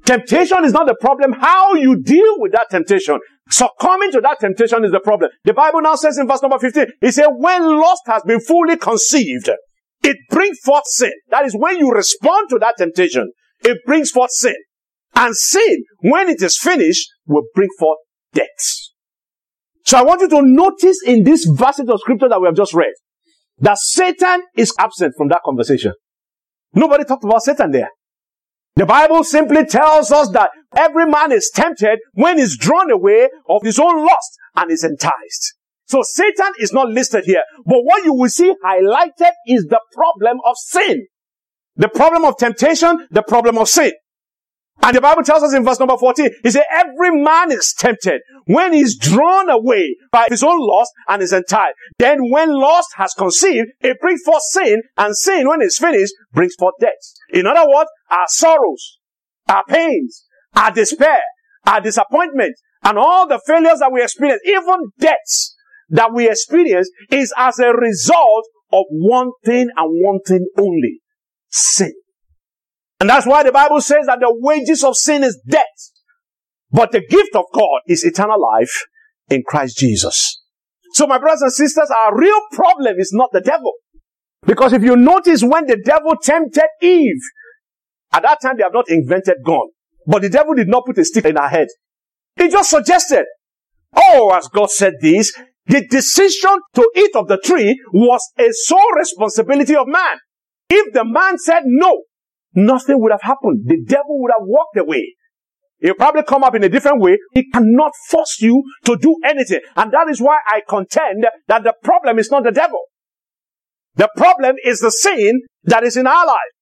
Temptation 0.06 0.64
is 0.64 0.74
not 0.74 0.88
the 0.88 0.96
problem. 1.00 1.34
How 1.34 1.74
you 1.74 2.02
deal 2.02 2.40
with 2.40 2.54
that 2.54 2.68
temptation. 2.72 3.20
Succumbing 3.50 4.12
to 4.12 4.22
that 4.22 4.40
temptation 4.40 4.84
is 4.86 4.92
the 4.92 5.00
problem. 5.00 5.32
The 5.44 5.54
Bible 5.54 5.82
now 5.82 5.96
says 5.96 6.18
in 6.18 6.28
verse 6.28 6.42
number 6.42 6.60
15, 6.60 6.86
it 7.02 7.12
says, 7.14 7.28
when 7.38 7.80
lust 7.80 8.04
has 8.08 8.24
been 8.24 8.40
fully 8.40 8.78
conceived, 8.78 9.50
it 10.04 10.18
brings 10.30 10.60
forth 10.60 10.84
sin. 10.86 11.12
That 11.30 11.46
is 11.46 11.56
when 11.58 11.78
you 11.78 11.92
respond 11.92 12.50
to 12.50 12.60
that 12.60 12.76
temptation, 12.78 13.32
it 13.64 13.78
brings 13.86 14.12
forth 14.12 14.32
sin. 14.32 14.56
And 15.16 15.36
sin, 15.36 15.84
when 16.02 16.30
it 16.30 16.42
is 16.42 16.58
finished, 16.58 17.08
will 17.26 17.44
bring 17.54 17.70
forth 17.80 17.98
death. 18.34 18.46
So 19.86 19.98
I 19.98 20.04
want 20.04 20.22
you 20.22 20.30
to 20.30 20.42
notice 20.42 21.02
in 21.06 21.24
this 21.24 21.46
verses 21.46 21.90
of 21.90 22.00
scripture 22.02 22.30
that 22.30 22.40
we 22.40 22.48
have 22.48 22.56
just 22.56 22.74
read, 22.74 22.94
that 23.60 23.78
Satan 23.78 24.44
is 24.56 24.74
absent 24.78 25.14
from 25.18 25.30
that 25.30 25.42
conversation. 25.44 25.94
Nobody 26.74 27.06
talked 27.06 27.24
about 27.24 27.42
Satan 27.42 27.72
there. 27.72 27.90
The 28.78 28.86
Bible 28.86 29.24
simply 29.24 29.66
tells 29.66 30.12
us 30.12 30.30
that 30.34 30.52
every 30.78 31.08
man 31.08 31.32
is 31.32 31.50
tempted 31.52 31.98
when 32.14 32.38
he's 32.38 32.56
drawn 32.56 32.92
away 32.92 33.28
of 33.50 33.64
his 33.64 33.80
own 33.80 34.06
lust 34.06 34.38
and 34.56 34.70
is 34.70 34.84
enticed. 34.84 35.56
So 35.86 36.04
Satan 36.04 36.52
is 36.60 36.72
not 36.74 36.88
listed 36.90 37.24
here. 37.26 37.42
But 37.66 37.80
what 37.82 38.06
you 38.06 38.14
will 38.14 38.30
see 38.30 38.54
highlighted 38.64 39.32
is 39.48 39.66
the 39.66 39.82
problem 39.92 40.38
of 40.46 40.58
sin. 40.58 41.08
The 41.76 41.90
problem 41.90 42.24
of 42.24 42.38
temptation, 42.38 43.08
the 43.10 43.24
problem 43.24 43.58
of 43.58 43.68
sin. 43.68 43.94
And 44.84 44.96
the 44.96 45.02
Bible 45.02 45.24
tells 45.24 45.44
us 45.44 45.54
in 45.54 45.66
verse 45.66 45.80
number 45.80 45.98
14, 45.98 46.30
he 46.44 46.52
said, 46.52 46.64
every 46.72 47.12
man 47.22 47.52
is 47.52 47.74
tempted 47.78 48.22
when 48.46 48.74
he's 48.74 48.98
drawn 48.98 49.50
away 49.50 49.98
by 50.12 50.28
his 50.30 50.44
own 50.44 50.60
lust 50.60 50.92
and 51.08 51.22
is 51.22 51.34
enticed. 51.34 51.76
Then 51.98 52.30
when 52.30 52.54
lust 52.54 52.90
has 52.96 53.14
conceived, 53.14 53.70
it 53.82 54.00
brings 54.00 54.22
forth 54.24 54.44
sin, 54.44 54.82
and 54.96 55.16
sin, 55.18 55.48
when 55.48 55.62
it's 55.62 55.80
finished, 55.80 56.14
brings 56.32 56.54
forth 56.58 56.76
death. 56.80 56.92
In 57.34 57.46
other 57.48 57.68
words, 57.68 57.90
our 58.10 58.28
sorrows, 58.28 59.00
our 59.50 59.64
pains, 59.68 60.24
our 60.56 60.72
despair, 60.72 61.20
our 61.66 61.82
disappointment, 61.82 62.56
and 62.84 62.98
all 62.98 63.28
the 63.28 63.42
failures 63.46 63.80
that 63.80 63.92
we 63.92 64.02
experience, 64.02 64.42
even 64.46 64.92
deaths 65.00 65.56
that 65.90 66.14
we 66.14 66.30
experience, 66.30 66.90
is 67.12 67.34
as 67.36 67.60
a 67.60 67.74
result 67.74 68.46
of 68.72 68.86
one 68.90 69.32
thing 69.44 69.70
and 69.76 70.06
one 70.06 70.20
thing 70.26 70.48
only. 70.58 71.02
Sin. 71.50 71.94
And 73.00 73.10
that's 73.10 73.28
why 73.28 73.44
the 73.44 73.52
Bible 73.52 73.82
says 73.82 74.08
that 74.08 74.20
the 74.20 74.34
wages 74.40 74.84
of 74.84 74.96
sin 74.96 75.24
is 75.24 75.40
death. 75.48 75.64
But 76.72 76.92
the 76.92 77.02
gift 77.08 77.36
of 77.36 77.46
God 77.54 77.82
is 77.88 78.04
eternal 78.04 78.42
life 78.42 78.86
in 79.30 79.44
Christ 79.46 79.78
Jesus. 79.78 80.42
So 80.94 81.06
my 81.06 81.18
brothers 81.18 81.42
and 81.44 81.54
sisters, 81.54 81.90
our 82.06 82.18
real 82.18 82.40
problem 82.52 82.96
is 82.98 83.12
not 83.14 83.30
the 83.32 83.42
devil. 83.42 83.74
Because 84.46 84.74
if 84.74 84.84
you 84.84 84.96
notice 84.96 85.44
when 85.44 85.66
the 85.68 85.78
devil 85.84 86.16
tempted 86.22 86.66
Eve, 86.82 87.22
at 88.12 88.24
that 88.24 88.40
time 88.42 88.58
they 88.58 88.64
have 88.64 88.74
not 88.74 88.90
invented 88.90 89.38
gun. 89.46 89.68
But 90.06 90.22
the 90.22 90.30
devil 90.30 90.56
did 90.56 90.70
not 90.70 90.86
put 90.86 90.98
a 90.98 91.06
stick 91.06 91.26
in 91.26 91.36
her 91.36 91.50
head. 91.50 91.68
He 92.36 92.50
just 92.50 92.70
suggested. 92.70 93.26
Oh, 93.96 94.34
as 94.36 94.48
God 94.48 94.72
said 94.72 94.94
this, 95.02 95.34
the 95.66 95.86
decision 95.86 96.60
to 96.76 96.90
eat 96.96 97.16
of 97.16 97.28
the 97.28 97.38
tree 97.38 97.80
was 97.92 98.22
a 98.40 98.48
sole 98.52 98.92
responsibility 98.98 99.76
of 99.76 99.88
man. 99.88 100.18
If 100.70 100.94
the 100.94 101.04
man 101.04 101.38
said 101.38 101.64
no, 101.66 102.04
nothing 102.58 103.00
would 103.00 103.12
have 103.12 103.22
happened. 103.22 103.64
The 103.66 103.82
devil 103.86 104.22
would 104.22 104.32
have 104.38 104.46
walked 104.46 104.76
away. 104.76 105.16
He'll 105.80 105.94
probably 105.94 106.24
come 106.24 106.44
up 106.44 106.56
in 106.56 106.64
a 106.64 106.70
different 106.70 107.02
way. 107.02 107.20
He 107.34 107.50
cannot 107.52 107.92
force 108.10 108.42
you 108.42 108.64
to 108.86 108.98
do 108.98 109.16
anything. 109.24 109.62
And 109.76 109.92
that 109.94 110.10
is 110.10 110.20
why 110.20 110.40
I 110.48 110.62
contend 110.68 111.28
that 111.48 111.64
the 111.64 111.74
problem 111.84 112.18
is 112.18 112.32
not 112.32 112.44
the 112.44 112.52
devil. 112.52 112.82
The 113.96 114.10
problem 114.18 114.56
is 114.64 114.80
the 114.80 114.92
sin 114.92 115.42
that 115.66 115.84
is 115.84 115.96
in 115.96 116.08
our 116.08 116.26
life. 116.26 116.54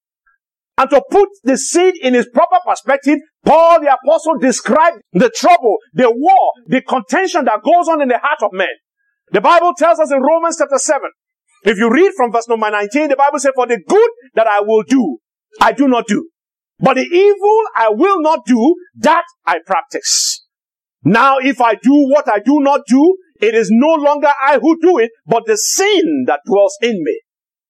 And 0.77 0.89
to 0.89 1.01
put 1.10 1.29
the 1.43 1.58
sin 1.58 1.93
in 2.01 2.15
its 2.15 2.29
proper 2.29 2.58
perspective, 2.67 3.19
Paul 3.45 3.79
the 3.79 3.93
apostle 3.95 4.38
described 4.38 5.01
the 5.13 5.29
trouble, 5.29 5.77
the 5.93 6.12
war, 6.12 6.51
the 6.67 6.81
contention 6.81 7.45
that 7.45 7.63
goes 7.63 7.88
on 7.88 8.01
in 8.01 8.10
the 8.10 8.19
heart 8.21 8.43
of 8.43 8.51
men. 8.51 8.67
The 9.31 9.39
Bible 9.39 9.73
tells 9.77 9.99
us 9.99 10.12
in 10.12 10.21
Romans 10.21 10.58
chapter 10.60 10.77
7, 10.77 11.01
if 11.63 11.77
you 11.77 11.89
read 11.89 12.12
from 12.17 12.34
verse 12.34 12.49
number 12.49 12.69
19, 12.69 13.08
the 13.08 13.15
Bible 13.15 13.39
says, 13.39 13.53
for 13.55 13.65
the 13.65 13.79
good 13.88 14.10
that 14.36 14.47
I 14.47 14.60
will 14.62 14.84
do, 14.84 15.19
I 15.62 15.72
do 15.72 15.88
not 15.88 16.08
do. 16.08 16.30
But 16.80 16.96
the 16.96 17.04
evil 17.04 17.62
I 17.76 17.89
will 17.89 18.22
not 18.22 18.46
do, 18.46 18.76
that 18.98 19.24
I 19.46 19.60
practice. 19.65 20.46
Now 21.04 21.38
if 21.39 21.62
I 21.62 21.76
do 21.76 21.94
what 22.10 22.28
I 22.28 22.39
do 22.39 22.60
not 22.62 22.82
do, 22.88 23.18
it 23.41 23.54
is 23.54 23.70
no 23.72 23.94
longer 24.02 24.32
I 24.41 24.60
who 24.60 24.80
do 24.82 24.98
it, 24.98 25.12
but 25.26 25.44
the 25.46 25.58
sin 25.58 26.26
that 26.28 26.41
dwells 26.46 26.78
in 26.82 27.04
me. 27.04 27.22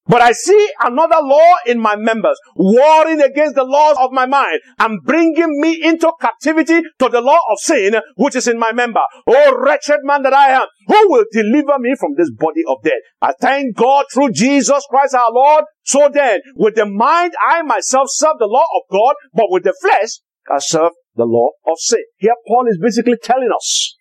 But 0.08 0.22
I 0.22 0.32
see 0.32 0.70
another 0.80 1.18
law 1.20 1.54
in 1.66 1.80
my 1.80 1.96
members, 1.96 2.38
warring 2.54 3.20
against 3.20 3.56
the 3.56 3.64
laws 3.64 3.96
of 3.98 4.12
my 4.12 4.26
mind 4.26 4.60
and 4.78 5.02
bringing 5.04 5.60
me 5.60 5.82
into 5.82 6.12
captivity 6.20 6.82
to 6.98 7.08
the 7.08 7.20
law 7.20 7.38
of 7.50 7.58
sin, 7.58 7.96
which 8.16 8.36
is 8.36 8.46
in 8.46 8.58
my 8.58 8.72
member. 8.72 9.00
Oh, 9.26 9.56
wretched 9.58 10.00
man 10.02 10.22
that 10.22 10.32
I 10.32 10.50
am, 10.50 10.66
who 10.86 11.10
will 11.10 11.24
deliver 11.32 11.78
me 11.78 11.94
from 11.98 12.14
this 12.16 12.30
body 12.30 12.62
of 12.68 12.82
death? 12.84 12.92
I 13.20 13.32
thank 13.40 13.76
God 13.76 14.06
through 14.12 14.30
Jesus 14.30 14.86
Christ 14.88 15.14
our 15.14 15.32
Lord. 15.32 15.64
So 15.82 16.08
then, 16.12 16.40
with 16.54 16.76
the 16.76 16.86
mind, 16.86 17.32
I 17.44 17.62
myself 17.62 18.08
serve 18.10 18.38
the 18.38 18.46
law 18.46 18.64
of 18.64 18.82
God, 18.90 19.14
but 19.34 19.46
with 19.50 19.64
the 19.64 19.74
flesh, 19.80 20.20
I 20.48 20.58
serve 20.58 20.92
the 21.16 21.24
law 21.24 21.50
of 21.66 21.78
sin. 21.78 22.04
Here 22.16 22.34
Paul 22.46 22.66
is 22.68 22.78
basically 22.80 23.16
telling 23.20 23.50
us 23.54 23.96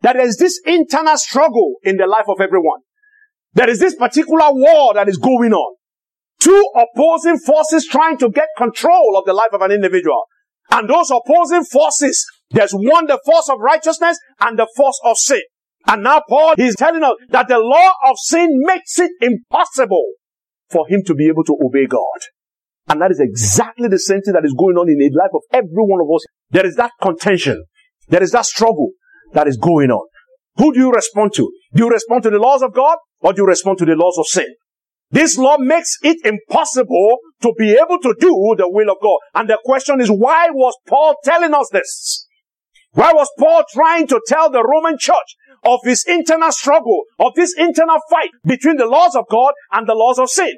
that 0.00 0.14
there 0.14 0.26
is 0.26 0.38
this 0.38 0.60
internal 0.66 1.16
struggle 1.16 1.76
in 1.82 1.96
the 1.96 2.06
life 2.06 2.28
of 2.28 2.40
everyone. 2.40 2.80
There 3.54 3.68
is 3.68 3.80
this 3.80 3.94
particular 3.94 4.52
war 4.52 4.94
that 4.94 5.08
is 5.08 5.16
going 5.16 5.52
on. 5.52 5.76
Two 6.40 6.64
opposing 6.76 7.38
forces 7.38 7.86
trying 7.86 8.18
to 8.18 8.30
get 8.30 8.48
control 8.56 9.16
of 9.16 9.24
the 9.24 9.32
life 9.32 9.52
of 9.52 9.62
an 9.62 9.72
individual. 9.72 10.24
And 10.70 10.88
those 10.88 11.10
opposing 11.10 11.64
forces, 11.64 12.24
there's 12.50 12.72
one, 12.72 13.06
the 13.06 13.20
force 13.24 13.48
of 13.48 13.58
righteousness 13.58 14.18
and 14.40 14.58
the 14.58 14.68
force 14.76 15.00
of 15.04 15.16
sin. 15.16 15.42
And 15.86 16.02
now 16.02 16.22
Paul 16.28 16.54
is 16.58 16.74
telling 16.76 17.02
us 17.02 17.14
that 17.30 17.48
the 17.48 17.58
law 17.58 17.92
of 18.10 18.16
sin 18.18 18.48
makes 18.64 18.98
it 18.98 19.10
impossible 19.20 20.04
for 20.70 20.86
him 20.86 21.02
to 21.06 21.14
be 21.14 21.28
able 21.28 21.44
to 21.44 21.56
obey 21.64 21.86
God. 21.86 22.20
And 22.88 23.00
that 23.00 23.10
is 23.10 23.20
exactly 23.20 23.88
the 23.88 23.98
same 23.98 24.20
thing 24.20 24.34
that 24.34 24.44
is 24.44 24.54
going 24.56 24.76
on 24.76 24.88
in 24.88 24.98
the 24.98 25.10
life 25.18 25.30
of 25.34 25.42
every 25.52 25.68
one 25.72 26.00
of 26.00 26.14
us. 26.14 26.24
There 26.50 26.66
is 26.66 26.76
that 26.76 26.92
contention. 27.00 27.64
There 28.08 28.22
is 28.22 28.32
that 28.32 28.46
struggle 28.46 28.90
that 29.32 29.46
is 29.46 29.56
going 29.56 29.90
on. 29.90 30.06
Who 30.58 30.72
do 30.72 30.80
you 30.80 30.92
respond 30.92 31.32
to? 31.36 31.50
Do 31.74 31.84
you 31.84 31.90
respond 31.90 32.24
to 32.24 32.30
the 32.30 32.38
laws 32.38 32.62
of 32.62 32.74
God 32.74 32.98
or 33.20 33.32
do 33.32 33.42
you 33.42 33.46
respond 33.46 33.78
to 33.78 33.84
the 33.84 33.94
laws 33.94 34.16
of 34.18 34.26
sin? 34.26 34.46
This 35.10 35.38
law 35.38 35.56
makes 35.56 35.96
it 36.02 36.18
impossible 36.24 37.18
to 37.42 37.54
be 37.58 37.72
able 37.72 37.98
to 38.00 38.14
do 38.20 38.54
the 38.58 38.68
will 38.68 38.90
of 38.90 38.98
God. 39.00 39.18
And 39.34 39.48
the 39.48 39.58
question 39.64 40.00
is, 40.00 40.10
why 40.10 40.48
was 40.50 40.76
Paul 40.86 41.16
telling 41.24 41.54
us 41.54 41.68
this? 41.72 42.26
Why 42.92 43.12
was 43.12 43.30
Paul 43.38 43.64
trying 43.72 44.06
to 44.08 44.20
tell 44.26 44.50
the 44.50 44.64
Roman 44.64 44.98
church 44.98 45.36
of 45.64 45.80
his 45.84 46.04
internal 46.06 46.52
struggle, 46.52 47.02
of 47.18 47.32
this 47.36 47.54
internal 47.56 47.98
fight 48.10 48.30
between 48.44 48.76
the 48.76 48.86
laws 48.86 49.14
of 49.14 49.24
God 49.30 49.54
and 49.72 49.88
the 49.88 49.94
laws 49.94 50.18
of 50.18 50.28
sin? 50.28 50.52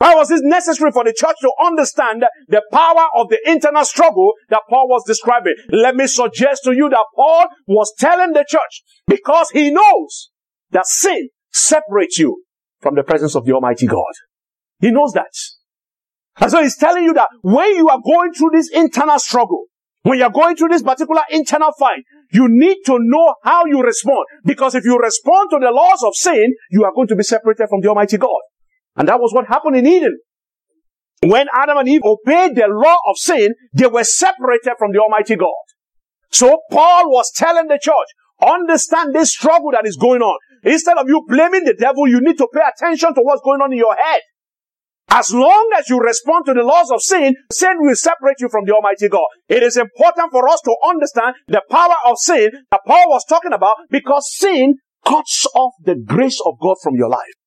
Why 0.00 0.14
was 0.14 0.30
it 0.30 0.40
necessary 0.42 0.92
for 0.92 1.04
the 1.04 1.12
church 1.12 1.36
to 1.42 1.52
understand 1.62 2.24
the 2.48 2.62
power 2.72 3.04
of 3.16 3.28
the 3.28 3.38
internal 3.44 3.84
struggle 3.84 4.32
that 4.48 4.62
Paul 4.70 4.88
was 4.88 5.04
describing? 5.06 5.52
Let 5.68 5.94
me 5.94 6.06
suggest 6.06 6.64
to 6.64 6.74
you 6.74 6.88
that 6.88 7.04
Paul 7.14 7.48
was 7.66 7.92
telling 7.98 8.32
the 8.32 8.46
church 8.48 8.82
because 9.06 9.50
he 9.50 9.70
knows 9.70 10.30
that 10.70 10.86
sin 10.86 11.28
separates 11.52 12.18
you 12.18 12.44
from 12.80 12.94
the 12.94 13.02
presence 13.02 13.36
of 13.36 13.44
the 13.44 13.52
Almighty 13.52 13.86
God. 13.86 14.14
He 14.78 14.90
knows 14.90 15.12
that. 15.12 15.34
And 16.40 16.50
so 16.50 16.62
he's 16.62 16.78
telling 16.78 17.04
you 17.04 17.12
that 17.12 17.28
when 17.42 17.76
you 17.76 17.90
are 17.90 18.00
going 18.02 18.32
through 18.32 18.52
this 18.54 18.70
internal 18.72 19.18
struggle, 19.18 19.64
when 20.04 20.18
you're 20.18 20.30
going 20.30 20.56
through 20.56 20.68
this 20.68 20.82
particular 20.82 21.20
internal 21.28 21.72
fight, 21.78 22.04
you 22.32 22.46
need 22.48 22.78
to 22.86 22.96
know 22.98 23.34
how 23.44 23.66
you 23.66 23.82
respond. 23.82 24.24
Because 24.46 24.74
if 24.74 24.86
you 24.86 24.96
respond 24.96 25.50
to 25.50 25.58
the 25.60 25.70
laws 25.70 26.02
of 26.02 26.14
sin, 26.14 26.54
you 26.70 26.84
are 26.84 26.92
going 26.94 27.08
to 27.08 27.16
be 27.16 27.22
separated 27.22 27.68
from 27.68 27.82
the 27.82 27.88
Almighty 27.88 28.16
God. 28.16 28.40
And 29.00 29.08
that 29.08 29.18
was 29.18 29.32
what 29.32 29.46
happened 29.48 29.76
in 29.76 29.86
Eden. 29.86 30.18
When 31.22 31.46
Adam 31.56 31.78
and 31.78 31.88
Eve 31.88 32.02
obeyed 32.04 32.54
the 32.54 32.68
law 32.68 32.98
of 33.08 33.16
sin, 33.16 33.54
they 33.72 33.86
were 33.86 34.04
separated 34.04 34.74
from 34.78 34.92
the 34.92 34.98
Almighty 34.98 35.36
God. 35.36 35.64
So 36.30 36.60
Paul 36.70 37.08
was 37.10 37.32
telling 37.34 37.68
the 37.68 37.78
church, 37.80 37.94
understand 38.46 39.14
this 39.14 39.32
struggle 39.32 39.70
that 39.72 39.86
is 39.86 39.96
going 39.96 40.20
on. 40.20 40.38
Instead 40.64 40.98
of 40.98 41.08
you 41.08 41.24
blaming 41.26 41.64
the 41.64 41.72
devil, 41.72 42.06
you 42.08 42.20
need 42.20 42.36
to 42.36 42.48
pay 42.52 42.60
attention 42.60 43.14
to 43.14 43.22
what's 43.22 43.40
going 43.40 43.62
on 43.62 43.72
in 43.72 43.78
your 43.78 43.96
head. 43.96 44.20
As 45.08 45.32
long 45.32 45.70
as 45.78 45.88
you 45.88 45.98
respond 45.98 46.44
to 46.44 46.52
the 46.52 46.62
laws 46.62 46.90
of 46.90 47.00
sin, 47.00 47.34
sin 47.50 47.76
will 47.78 47.96
separate 47.96 48.36
you 48.40 48.50
from 48.50 48.66
the 48.66 48.74
Almighty 48.74 49.08
God. 49.08 49.26
It 49.48 49.62
is 49.62 49.78
important 49.78 50.30
for 50.30 50.46
us 50.46 50.60
to 50.66 50.76
understand 50.86 51.36
the 51.48 51.62
power 51.70 51.96
of 52.04 52.18
sin 52.18 52.50
that 52.70 52.82
Paul 52.86 53.08
was 53.08 53.24
talking 53.26 53.54
about 53.54 53.76
because 53.90 54.30
sin 54.36 54.74
cuts 55.06 55.46
off 55.54 55.72
the 55.82 55.96
grace 55.96 56.38
of 56.44 56.60
God 56.60 56.76
from 56.82 56.96
your 56.96 57.08
life. 57.08 57.39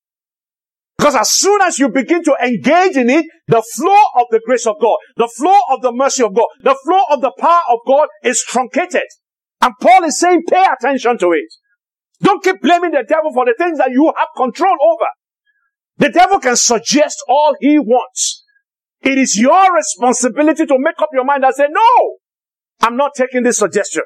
Because 0.96 1.16
as 1.16 1.30
soon 1.30 1.60
as 1.62 1.78
you 1.78 1.88
begin 1.88 2.22
to 2.24 2.36
engage 2.42 2.96
in 2.96 3.10
it, 3.10 3.26
the 3.48 3.62
flow 3.74 4.00
of 4.16 4.26
the 4.30 4.40
grace 4.46 4.66
of 4.66 4.76
God, 4.80 4.96
the 5.16 5.30
flow 5.36 5.58
of 5.70 5.82
the 5.82 5.92
mercy 5.92 6.22
of 6.22 6.34
God, 6.34 6.46
the 6.62 6.76
flow 6.84 7.00
of 7.10 7.20
the 7.20 7.32
power 7.38 7.62
of 7.70 7.80
God 7.86 8.08
is 8.22 8.42
truncated. 8.46 9.02
And 9.60 9.74
Paul 9.80 10.04
is 10.04 10.18
saying, 10.18 10.44
pay 10.48 10.64
attention 10.64 11.18
to 11.18 11.32
it. 11.32 11.52
Don't 12.22 12.42
keep 12.42 12.60
blaming 12.62 12.92
the 12.92 13.04
devil 13.06 13.32
for 13.34 13.44
the 13.44 13.54
things 13.58 13.78
that 13.78 13.90
you 13.90 14.12
have 14.16 14.28
control 14.36 14.76
over. 14.82 15.06
The 15.98 16.10
devil 16.10 16.38
can 16.38 16.56
suggest 16.56 17.18
all 17.28 17.54
he 17.60 17.78
wants. 17.78 18.44
It 19.02 19.18
is 19.18 19.36
your 19.36 19.74
responsibility 19.74 20.64
to 20.64 20.76
make 20.78 21.00
up 21.00 21.10
your 21.12 21.24
mind 21.24 21.44
and 21.44 21.54
say, 21.54 21.66
no, 21.68 22.16
I'm 22.80 22.96
not 22.96 23.12
taking 23.16 23.42
this 23.42 23.58
suggestion. 23.58 24.02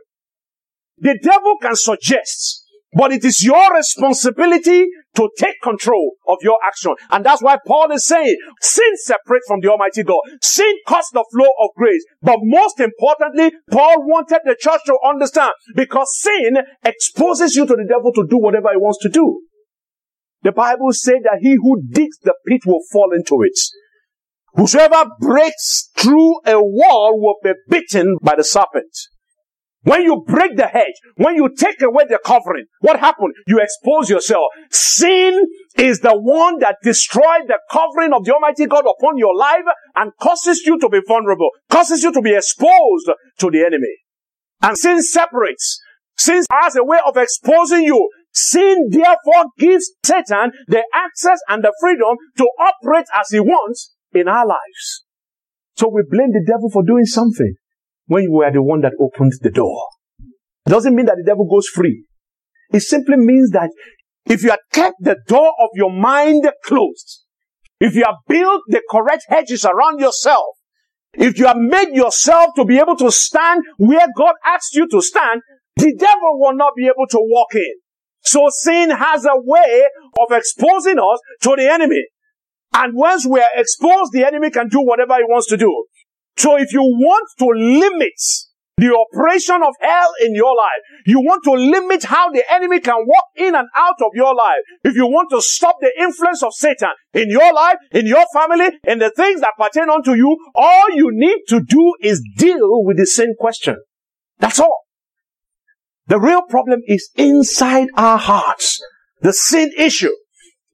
The 0.99 1.19
devil 1.23 1.57
can 1.63 1.77
suggest, 1.77 2.65
but 2.93 3.13
it 3.13 3.25
is 3.25 3.43
your 3.43 3.75
responsibility 3.75 4.87
to 5.15 5.29
take 5.39 5.57
control 5.63 6.13
of 6.27 6.39
your 6.43 6.59
action. 6.65 6.95
And 7.11 7.25
that's 7.25 7.43
why 7.43 7.59
Paul 7.67 7.93
is 7.93 8.07
saying, 8.07 8.37
sin 8.61 8.97
separates 8.97 9.47
from 9.47 9.61
the 9.61 9.71
Almighty 9.71 10.03
God. 10.03 10.21
Sin 10.41 10.73
cuts 10.87 11.11
the 11.13 11.25
flow 11.33 11.49
of 11.61 11.71
grace. 11.77 12.05
But 12.23 12.39
most 12.43 12.81
importantly, 12.81 13.53
Paul 13.71 14.07
wanted 14.07 14.41
the 14.45 14.57
church 14.59 14.81
to 14.87 14.99
understand 15.07 15.53
because 15.75 16.09
sin 16.19 16.57
exposes 16.85 17.57
you 17.57 17.67
to 17.67 17.75
the 17.75 17.87
devil 17.89 18.13
to 18.15 18.27
do 18.29 18.39
whatever 18.39 18.69
he 18.71 18.79
wants 18.79 18.99
to 19.03 19.09
do. 19.09 19.43
The 20.43 20.53
Bible 20.53 20.93
said 20.93 21.19
that 21.25 21.41
he 21.41 21.57
who 21.57 21.83
digs 21.91 22.17
the 22.23 22.35
pit 22.47 22.63
will 22.65 22.81
fall 22.91 23.13
into 23.13 23.43
it. 23.43 23.59
Whosoever 24.55 25.05
breaks 25.21 25.91
through 25.97 26.41
a 26.47 26.61
wall 26.61 27.21
will 27.21 27.37
be 27.43 27.53
bitten 27.69 28.17
by 28.23 28.35
the 28.37 28.45
serpent. 28.45 28.91
When 29.89 30.03
you 30.03 30.23
break 30.27 30.55
the 30.59 30.67
hedge, 30.67 31.01
when 31.17 31.37
you 31.37 31.49
take 31.49 31.81
away 31.81 32.05
the 32.07 32.19
covering, 32.23 32.67
what 32.81 33.01
happened? 33.01 33.33
You 33.47 33.59
expose 33.59 34.11
yourself. 34.11 34.45
Sin 34.71 35.43
is 35.79 36.01
the 36.01 36.13
one 36.13 36.59
that 36.59 36.77
destroyed 36.83 37.49
the 37.49 37.59
covering 37.71 38.13
of 38.13 38.27
the 38.27 38.35
Almighty 38.35 38.67
God 38.67 38.85
upon 38.85 39.17
your 39.17 39.35
life 39.35 39.65
and 39.97 40.13
causes 40.21 40.61
you 40.67 40.79
to 40.81 40.91
be 40.91 41.01
vulnerable, 41.09 41.49
causes 41.71 42.03
you 42.03 42.13
to 42.13 42.21
be 42.21 42.35
exposed 42.35 43.09
to 43.39 43.51
the 43.51 43.65
enemy. 43.65 43.97
And 44.61 44.77
sin 44.77 45.03
separates. 45.03 45.81
Sin 46.19 46.43
has 46.53 46.77
a 46.77 46.85
way 46.85 46.99
of 47.07 47.17
exposing 47.17 47.85
you. 47.85 48.11
Sin 48.31 48.91
therefore 48.91 49.47
gives 49.59 49.91
Satan 50.05 50.53
the 50.67 50.85
access 50.93 51.41
and 51.49 51.65
the 51.65 51.73
freedom 51.81 52.19
to 52.37 52.47
operate 52.61 53.07
as 53.19 53.31
he 53.31 53.41
wants 53.41 53.95
in 54.13 54.29
our 54.29 54.47
lives. 54.47 55.07
So 55.77 55.89
we 55.89 56.03
blame 56.07 56.33
the 56.33 56.45
devil 56.47 56.69
for 56.69 56.83
doing 56.85 57.07
something 57.07 57.55
when 58.09 58.25
you 58.25 58.33
were 58.33 58.51
the 58.51 58.63
one 58.63 58.81
that 58.81 58.93
opened 59.01 59.33
the 59.41 59.51
door. 59.51 59.81
It 60.67 60.71
doesn't 60.71 60.95
mean 60.95 61.07
that 61.07 61.17
the 61.17 61.25
devil 61.25 61.47
goes 61.47 61.69
free. 61.69 62.05
It 62.73 62.81
simply 62.81 63.17
means 63.17 63.51
that 63.51 63.71
if 64.27 64.43
you 64.43 64.51
had 64.51 64.61
kept 64.73 64.97
the 65.01 65.17
door 65.27 65.53
of 65.61 65.71
your 65.75 65.93
mind 65.93 66.45
closed, 66.65 67.25
if 67.81 67.95
you 67.95 68.05
have 68.05 68.17
built 68.29 68.63
the 68.69 68.83
correct 68.91 69.25
hedges 69.29 69.65
around 69.65 70.01
yourself, 70.01 70.57
if 71.15 71.39
you 71.39 71.47
have 71.47 71.57
made 71.57 71.95
yourself 71.95 72.49
to 72.57 72.65
be 72.65 72.79
able 72.79 72.97
to 72.97 73.11
stand 73.11 73.63
where 73.79 74.07
God 74.17 74.35
asked 74.45 74.75
you 74.75 74.89
to 74.89 75.01
stand, 75.01 75.43
the 75.77 75.95
devil 75.97 76.41
will 76.41 76.55
not 76.55 76.73
be 76.77 76.87
able 76.87 77.07
to 77.09 77.19
walk 77.21 77.55
in. 77.55 77.75
So 78.21 78.49
sin 78.51 78.91
has 78.91 79.25
a 79.25 79.37
way 79.37 79.85
of 80.19 80.33
exposing 80.33 80.99
us 80.99 81.21
to 81.43 81.55
the 81.57 81.71
enemy. 81.71 82.05
And 82.75 82.95
once 82.95 83.27
we 83.27 83.41
are 83.41 83.49
exposed, 83.57 84.13
the 84.13 84.27
enemy 84.27 84.51
can 84.51 84.69
do 84.69 84.81
whatever 84.81 85.15
he 85.17 85.25
wants 85.25 85.47
to 85.49 85.57
do. 85.57 85.87
So 86.39 86.57
if 86.57 86.73
you 86.73 86.83
want 86.83 87.29
to 87.39 87.47
limit 87.47 88.19
the 88.79 88.95
operation 88.95 89.57
of 89.57 89.75
hell 89.81 90.11
in 90.25 90.35
your 90.35 90.55
life. 90.55 91.03
You 91.05 91.21
want 91.21 91.43
to 91.45 91.53
limit 91.53 92.05
how 92.05 92.31
the 92.31 92.45
enemy 92.51 92.79
can 92.79 92.95
walk 93.07 93.25
in 93.37 93.55
and 93.57 93.67
out 93.75 94.01
of 94.01 94.13
your 94.15 94.35
life. 94.35 94.63
If 94.85 94.95
you 94.95 95.07
want 95.07 95.31
to 95.31 95.43
stop 95.43 95.77
the 95.81 95.91
influence 95.99 96.45
of 96.45 96.55
Satan 96.55 96.91
in 97.13 97.29
your 97.29 97.53
life, 97.53 97.77
in 97.91 98.07
your 98.07 98.25
family, 98.33 98.71
in 98.87 99.01
the 99.01 99.11
things 99.11 99.41
that 99.41 99.55
pertain 99.59 99.91
unto 99.91 100.15
you, 100.15 100.39
all 100.55 100.91
you 100.95 101.11
need 101.11 101.41
to 101.49 101.61
do 101.61 101.95
is 102.01 102.23
deal 102.37 102.85
with 102.85 102.99
the 102.99 103.07
sin 103.07 103.35
question. 103.39 103.77
That's 104.39 104.61
all. 104.61 104.85
The 106.07 106.21
real 106.21 106.43
problem 106.49 106.81
is 106.87 107.11
inside 107.17 107.89
our 107.97 108.17
hearts. 108.17 108.81
The 109.21 109.33
sin 109.33 109.73
issue 109.77 110.15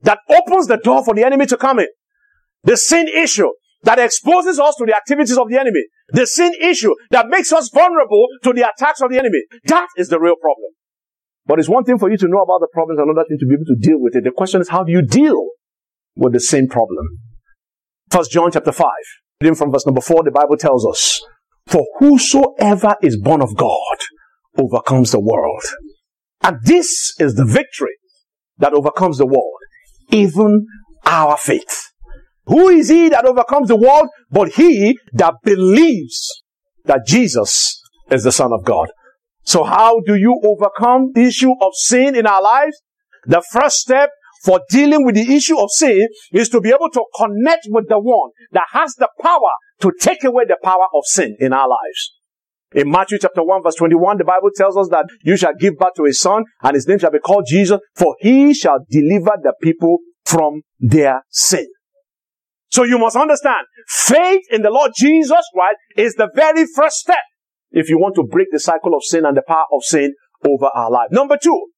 that 0.03 0.19
opens 0.29 0.67
the 0.67 0.77
door 0.77 1.03
for 1.03 1.15
the 1.15 1.25
enemy 1.25 1.47
to 1.47 1.57
come 1.57 1.79
in. 1.79 1.89
The 2.65 2.77
sin 2.77 3.09
issue 3.09 3.49
that 3.85 3.99
exposes 3.99 4.59
us 4.59 4.75
to 4.77 4.85
the 4.87 4.97
activities 4.97 5.39
of 5.39 5.49
the 5.49 5.59
enemy. 5.59 5.85
The 6.09 6.27
sin 6.27 6.53
issue 6.61 6.95
that 7.11 7.29
makes 7.29 7.53
us 7.53 7.71
vulnerable 7.73 8.27
to 8.43 8.53
the 8.53 8.69
attacks 8.69 9.01
of 9.01 9.11
the 9.11 9.19
enemy. 9.19 9.43
That 9.67 9.89
is 9.97 10.09
the 10.09 10.19
real 10.19 10.37
problem. 10.41 10.73
But 11.47 11.59
it's 11.59 11.69
one 11.69 11.85
thing 11.85 11.99
for 11.99 12.11
you 12.11 12.17
to 12.17 12.29
know 12.29 12.41
about 12.41 12.61
the 12.61 12.69
problems, 12.73 12.99
another 12.99 13.27
thing 13.29 13.39
to 13.39 13.47
be 13.47 13.55
able 13.55 13.67
to 13.67 13.77
deal 13.79 14.01
with 14.01 14.17
it. 14.17 14.25
The 14.25 14.31
question 14.31 14.61
is, 14.61 14.69
how 14.69 14.83
do 14.83 14.93
you 14.93 15.03
deal 15.03 15.51
with 16.17 16.33
the 16.33 16.41
same 16.41 16.69
problem? 16.69 17.07
First 18.11 18.31
John 18.31 18.51
chapter 18.51 18.73
5, 18.73 18.89
reading 19.41 19.55
from 19.55 19.71
verse 19.71 19.87
number 19.87 20.01
4, 20.01 20.25
the 20.25 20.31
Bible 20.31 20.57
tells 20.57 20.87
us, 20.87 21.21
For 21.67 21.85
whosoever 21.99 22.97
is 23.03 23.21
born 23.21 23.43
of 23.43 23.57
God 23.57 23.97
overcomes 24.57 25.13
the 25.13 25.21
world. 25.21 25.63
And 26.43 26.59
this 26.65 27.15
is 27.19 27.35
the 27.35 27.45
victory 27.45 27.97
that 28.59 28.73
overcomes 28.73 29.19
the 29.19 29.27
world, 29.27 29.59
even 30.11 30.67
our 31.05 31.37
faith. 31.37 31.94
Who 32.47 32.69
is 32.69 32.89
he 32.89 33.09
that 33.09 33.25
overcomes 33.25 33.69
the 33.69 33.77
world? 33.77 34.09
But 34.31 34.51
he 34.51 34.99
that 35.13 35.35
believes 35.43 36.43
that 36.85 37.07
Jesus 37.07 37.81
is 38.11 38.25
the 38.25 38.33
Son 38.33 38.53
of 38.53 38.65
God. 38.65 38.89
So 39.43 39.65
how 39.65 40.01
do 40.07 40.15
you 40.15 40.41
overcome 40.45 41.13
the 41.15 41.25
issue 41.25 41.53
of 41.61 41.73
sin 41.75 42.17
in 42.17 42.27
our 42.27 42.43
lives? 42.43 42.81
The 43.27 43.43
first 43.53 43.79
step 43.79 44.11
for 44.43 44.61
dealing 44.69 45.05
with 45.07 45.15
the 45.15 45.35
issue 45.35 45.59
of 45.59 45.71
sin 45.71 46.07
is 46.33 46.49
to 46.51 46.61
be 46.61 46.69
able 46.69 46.91
to 46.91 47.05
connect 47.17 47.67
with 47.69 47.89
the 47.89 47.99
one 47.99 48.31
that 48.53 48.67
has 48.73 48.95
the 48.95 49.09
power 49.23 49.41
to 49.81 49.93
take 49.99 50.23
away 50.25 50.45
the 50.47 50.59
power 50.63 50.87
of 50.95 51.05
sin 51.07 51.37
in 51.41 51.53
our 51.53 51.69
lives. 51.69 52.13
In 52.75 52.91
Matthew 52.91 53.19
chapter 53.19 53.43
1 53.43 53.63
verse 53.63 53.77
21, 53.77 54.19
the 54.19 54.25
Bible 54.25 54.51
tells 54.55 54.77
us 54.77 54.89
that 54.89 55.07
you 55.23 55.37
shall 55.37 55.55
give 55.59 55.77
birth 55.79 55.95
to 55.97 56.05
a 56.07 56.13
son 56.13 56.45
and 56.63 56.75
his 56.75 56.87
name 56.87 56.99
shall 56.99 57.11
be 57.11 57.21
called 57.21 57.47
Jesus, 57.49 57.79
for 57.95 58.17
he 58.21 58.53
shall 58.53 58.81
deliver 58.91 59.33
the 59.43 59.55
people 59.63 59.99
from 60.25 60.63
their 60.79 61.23
sin. 61.31 61.67
So 62.75 62.83
you 62.83 62.99
must 62.99 63.15
understand, 63.15 63.69
faith 63.87 64.43
in 64.51 64.63
the 64.63 64.71
Lord 64.71 64.91
Jesus 64.99 65.31
Christ 65.55 65.79
is 65.97 66.17
the 66.17 66.29
very 66.35 66.67
first 66.67 66.97
step 66.97 67.23
if 67.71 67.89
you 67.89 67.99
want 67.99 68.17
to 68.17 68.25
break 68.25 68.49
the 68.51 68.59
cycle 68.59 68.97
of 68.97 69.05
sin 69.05 69.25
and 69.25 69.37
the 69.37 69.45
power 69.47 69.67
of 69.73 69.85
sin 69.85 70.13
over 70.45 70.67
our 70.75 70.91
life. 70.91 71.07
Number 71.13 71.39
two, 71.41 71.69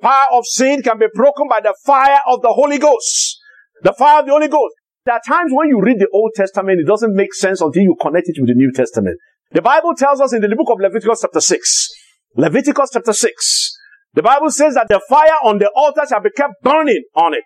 power 0.00 0.26
of 0.30 0.46
sin 0.46 0.82
can 0.82 1.00
be 1.00 1.06
broken 1.12 1.48
by 1.48 1.58
the 1.60 1.74
fire 1.84 2.20
of 2.28 2.42
the 2.42 2.52
Holy 2.52 2.78
Ghost. 2.78 3.40
The 3.82 3.92
fire 3.92 4.20
of 4.20 4.26
the 4.26 4.30
Holy 4.30 4.46
Ghost. 4.46 4.72
There 5.04 5.16
are 5.16 5.20
times 5.26 5.50
when 5.52 5.66
you 5.66 5.82
read 5.82 5.98
the 5.98 6.06
Old 6.14 6.30
Testament, 6.36 6.78
it 6.78 6.86
doesn't 6.86 7.16
make 7.16 7.34
sense 7.34 7.60
until 7.60 7.82
you 7.82 7.96
connect 8.00 8.28
it 8.28 8.36
with 8.38 8.46
the 8.46 8.54
New 8.54 8.70
Testament. 8.70 9.18
The 9.50 9.62
Bible 9.62 9.94
tells 9.96 10.20
us 10.20 10.32
in 10.32 10.42
the 10.42 10.54
book 10.54 10.70
of 10.70 10.78
Leviticus 10.78 11.22
chapter 11.22 11.40
6, 11.40 11.88
Leviticus 12.36 12.90
chapter 12.92 13.12
6, 13.12 13.78
the 14.14 14.22
Bible 14.22 14.50
says 14.50 14.74
that 14.74 14.86
the 14.86 15.00
fire 15.08 15.42
on 15.42 15.58
the 15.58 15.72
altar 15.74 16.02
shall 16.08 16.22
be 16.22 16.30
kept 16.30 16.54
burning 16.62 17.02
on 17.16 17.34
it. 17.34 17.42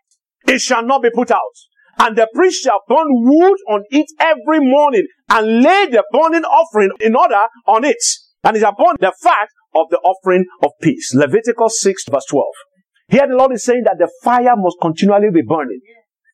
It 0.47 0.61
shall 0.61 0.85
not 0.85 1.03
be 1.03 1.09
put 1.09 1.31
out. 1.31 1.70
And 2.01 2.17
the 2.17 2.27
priest 2.35 2.63
shall 2.63 2.81
burn 2.89 3.09
wood 3.11 3.59
on 3.69 3.85
it 3.91 4.07
every 4.19 4.59
morning 4.59 5.07
and 5.29 5.63
lay 5.63 5.87
the 5.87 6.03
burning 6.11 6.45
offering 6.45 6.91
in 6.99 7.15
order 7.15 7.43
on 7.67 7.85
it. 7.85 8.03
And 8.43 8.57
he 8.57 8.63
upon 8.63 8.97
the 8.99 9.13
fat 9.23 9.49
of 9.75 9.91
the 9.91 9.99
offering 9.99 10.47
of 10.63 10.71
peace. 10.81 11.15
Leviticus 11.15 11.83
6 11.83 12.05
verse 12.11 12.25
12. 12.31 12.47
Here 13.09 13.29
the 13.29 13.37
Lord 13.37 13.53
is 13.53 13.65
saying 13.65 13.83
that 13.85 13.97
the 13.99 14.11
fire 14.25 14.57
must 14.57 14.79
continually 14.81 15.29
be 15.31 15.43
burning. 15.43 15.81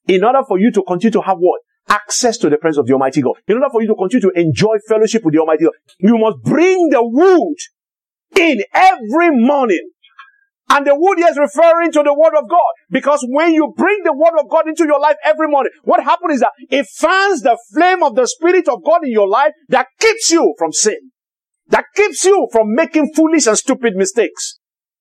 In 0.07 0.22
order 0.22 0.42
for 0.46 0.57
you 0.61 0.70
to 0.70 0.85
continue 0.85 1.11
to 1.11 1.22
have 1.22 1.38
what? 1.38 1.61
Access 1.88 2.38
to 2.38 2.48
the 2.48 2.59
presence 2.59 2.79
of 2.79 2.87
the 2.87 2.92
Almighty 2.92 3.20
God. 3.20 3.35
In 3.48 3.57
order 3.57 3.68
for 3.72 3.83
you 3.83 3.88
to 3.88 3.96
continue 3.96 4.31
to 4.31 4.40
enjoy 4.40 4.76
fellowship 4.88 5.24
with 5.24 5.35
the 5.35 5.40
Almighty 5.40 5.64
God, 5.64 5.74
you 5.98 6.16
must 6.16 6.42
bring 6.44 6.90
the 6.90 7.02
wood 7.02 7.57
in 8.38 8.62
every 8.72 9.31
morning 9.31 9.90
and 10.70 10.87
the 10.87 10.94
wood 10.94 11.18
is 11.18 11.38
referring 11.38 11.92
to 11.92 12.02
the 12.02 12.14
word 12.14 12.37
of 12.37 12.48
God. 12.48 12.72
Because 12.90 13.24
when 13.29 13.52
you 13.52 13.72
bring 13.76 14.02
the 14.05 14.12
word 14.12 14.38
of 14.38 14.48
God 14.50 14.68
into 14.68 14.85
your 14.85 15.00
life 15.00 15.16
every 15.24 15.48
morning, 15.48 15.72
what 15.85 16.02
happens 16.02 16.35
is 16.35 16.40
that 16.40 16.52
it 16.70 16.87
fans 16.87 17.42
the 17.42 17.59
flame 17.72 18.02
of 18.02 18.14
the 18.14 18.26
spirit 18.26 18.68
of 18.68 18.83
God 18.85 19.05
in 19.05 19.12
your 19.12 19.29
life 19.29 19.52
that 19.68 19.87
keeps 20.00 20.31
you 20.31 20.55
from 20.59 20.72
sin. 20.72 21.12
That 21.68 21.85
keeps 21.94 22.24
you 22.24 22.48
from 22.52 22.74
making 22.74 23.12
foolish 23.14 23.46
and 23.46 23.59
stupid 23.59 23.94
mistakes. 23.96 24.59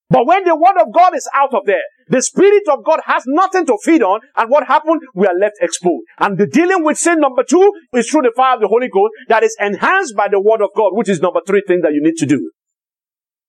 But 0.10 0.28
when 0.28 0.44
the 0.44 0.56
word 0.56 0.80
of 0.80 0.94
God 0.94 1.16
is 1.16 1.28
out 1.34 1.54
of 1.54 1.66
there, 1.66 1.82
the 2.10 2.22
spirit 2.22 2.64
of 2.72 2.86
God 2.86 3.02
has 3.06 3.24
nothing 3.26 3.66
to 3.66 3.78
feed 3.84 4.04
on, 4.04 4.20
and 4.36 4.50
what 4.52 4.68
happened? 4.68 5.02
We 5.16 5.26
are 5.26 5.34
left 5.36 5.56
exposed. 5.60 6.06
And 6.20 6.38
the 6.38 6.46
dealing 6.46 6.84
with 6.84 6.98
sin 6.98 7.20
number 7.20 7.44
two 7.44 7.72
is 7.94 8.10
through 8.10 8.22
the 8.22 8.34
fire 8.36 8.56
of 8.56 8.62
the 8.62 8.68
Holy 8.68 8.88
Ghost 8.88 9.14
that 9.30 9.44
is 9.44 9.58
enhanced 9.60 10.16
by 10.16 10.28
the 10.28 10.40
word 10.40 10.62
of 10.62 10.70
God, 10.76 10.92
which 10.94 11.10
is 11.10 11.22
number 11.22 11.42
three 11.46 11.64
thing 11.68 11.82
that 11.82 11.94
you 11.94 12.04
need 12.04 12.18
to 12.18 12.28
do. 12.28 12.52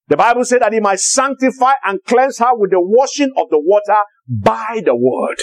The 0.09 0.17
Bible 0.17 0.45
said 0.45 0.63
that 0.63 0.73
he 0.73 0.81
might 0.81 1.01
sanctify 1.01 1.73
and 1.85 1.99
cleanse 2.07 2.39
her 2.39 2.55
with 2.55 2.71
the 2.71 2.81
washing 2.81 3.33
of 3.37 3.51
the 3.51 3.59
water 3.59 3.99
by 4.29 4.81
the 4.85 4.95
word. 4.95 5.39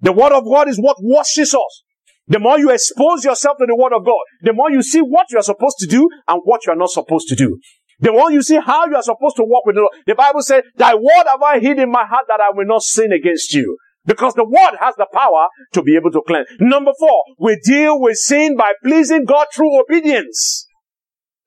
The 0.00 0.12
word 0.12 0.32
of 0.32 0.44
God 0.44 0.68
is 0.68 0.78
what 0.78 0.96
washes 1.00 1.54
us. 1.54 1.82
The 2.28 2.38
more 2.38 2.58
you 2.58 2.70
expose 2.70 3.24
yourself 3.24 3.58
to 3.58 3.66
the 3.66 3.76
word 3.76 3.92
of 3.92 4.04
God, 4.04 4.22
the 4.42 4.52
more 4.52 4.70
you 4.70 4.82
see 4.82 5.00
what 5.00 5.26
you 5.30 5.38
are 5.38 5.42
supposed 5.42 5.76
to 5.78 5.86
do 5.86 6.08
and 6.26 6.40
what 6.44 6.66
you 6.66 6.72
are 6.72 6.76
not 6.76 6.90
supposed 6.90 7.28
to 7.28 7.36
do. 7.36 7.58
The 8.00 8.12
more 8.12 8.30
you 8.30 8.42
see 8.42 8.58
how 8.58 8.86
you 8.86 8.96
are 8.96 9.02
supposed 9.02 9.36
to 9.36 9.44
walk 9.44 9.64
with 9.64 9.76
the 9.76 9.82
Lord. 9.82 9.92
The 10.06 10.14
Bible 10.14 10.42
said, 10.42 10.64
thy 10.76 10.94
word 10.94 11.24
have 11.28 11.42
I 11.42 11.60
hid 11.60 11.78
in 11.78 11.90
my 11.90 12.04
heart 12.04 12.26
that 12.28 12.40
I 12.40 12.54
will 12.54 12.66
not 12.66 12.82
sin 12.82 13.12
against 13.12 13.54
you. 13.54 13.78
Because 14.04 14.34
the 14.34 14.44
word 14.44 14.76
has 14.80 14.94
the 14.96 15.06
power 15.12 15.48
to 15.72 15.82
be 15.82 15.96
able 15.96 16.12
to 16.12 16.22
cleanse. 16.26 16.46
Number 16.60 16.92
four, 16.98 17.24
we 17.38 17.58
deal 17.64 18.00
with 18.00 18.16
sin 18.16 18.56
by 18.56 18.72
pleasing 18.84 19.24
God 19.24 19.46
through 19.54 19.80
obedience. 19.80 20.68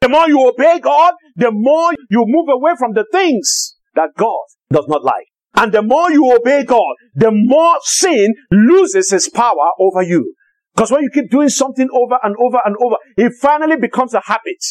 The 0.02 0.10
more 0.10 0.28
you 0.28 0.48
obey 0.48 0.80
God, 0.80 1.14
the 1.40 1.52
more 1.52 1.92
you 2.10 2.24
move 2.28 2.48
away 2.50 2.74
from 2.78 2.94
the 2.94 3.06
things 3.12 3.76
that 3.96 4.10
God 4.18 4.46
does 4.72 4.86
not 4.88 5.04
like. 5.04 5.28
And 5.56 5.72
the 5.74 5.82
more 5.82 6.12
you 6.12 6.36
obey 6.36 6.64
God, 6.64 6.96
the 7.16 7.32
more 7.32 7.78
sin 7.84 8.34
loses 8.52 9.12
its 9.12 9.30
power 9.30 9.72
over 9.80 10.04
you. 10.04 10.36
Because 10.76 10.92
when 10.92 11.02
you 11.02 11.10
keep 11.14 11.32
doing 11.32 11.50
something 11.50 11.90
over 11.92 12.18
and 12.24 12.36
over 12.40 12.60
and 12.64 12.76
over, 12.82 12.96
it 13.18 13.34
finally 13.42 13.76
becomes 13.78 14.14
a 14.14 14.22
habit. 14.22 14.64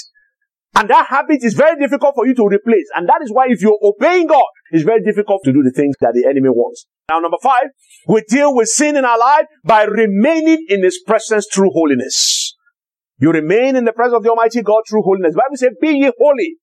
And 0.74 0.88
that 0.90 1.06
habit 1.08 1.42
is 1.42 1.54
very 1.54 1.78
difficult 1.80 2.14
for 2.14 2.26
you 2.26 2.34
to 2.34 2.46
replace. 2.46 2.86
And 2.94 3.08
that 3.08 3.20
is 3.22 3.32
why 3.32 3.46
if 3.48 3.60
you're 3.60 3.78
obeying 3.82 4.28
God, 4.28 4.44
it's 4.70 4.84
very 4.84 5.02
difficult 5.02 5.40
to 5.44 5.52
do 5.52 5.62
the 5.62 5.72
things 5.72 5.96
that 6.00 6.12
the 6.14 6.24
enemy 6.28 6.50
wants. 6.50 6.86
Now, 7.10 7.18
number 7.18 7.38
five, 7.42 7.64
we 8.06 8.22
deal 8.28 8.54
with 8.54 8.68
sin 8.68 8.96
in 8.96 9.04
our 9.04 9.18
life 9.18 9.46
by 9.64 9.84
remaining 9.84 10.66
in 10.68 10.84
His 10.84 11.00
presence 11.04 11.46
through 11.52 11.70
holiness. 11.72 12.54
You 13.18 13.32
remain 13.32 13.76
in 13.76 13.84
the 13.84 13.92
presence 13.92 14.16
of 14.16 14.22
the 14.22 14.30
Almighty 14.30 14.62
God 14.62 14.82
through 14.88 15.02
holiness. 15.02 15.34
Bible 15.34 15.56
says, 15.56 15.70
be 15.80 15.88
ye 15.88 16.12
holy, 16.18 16.56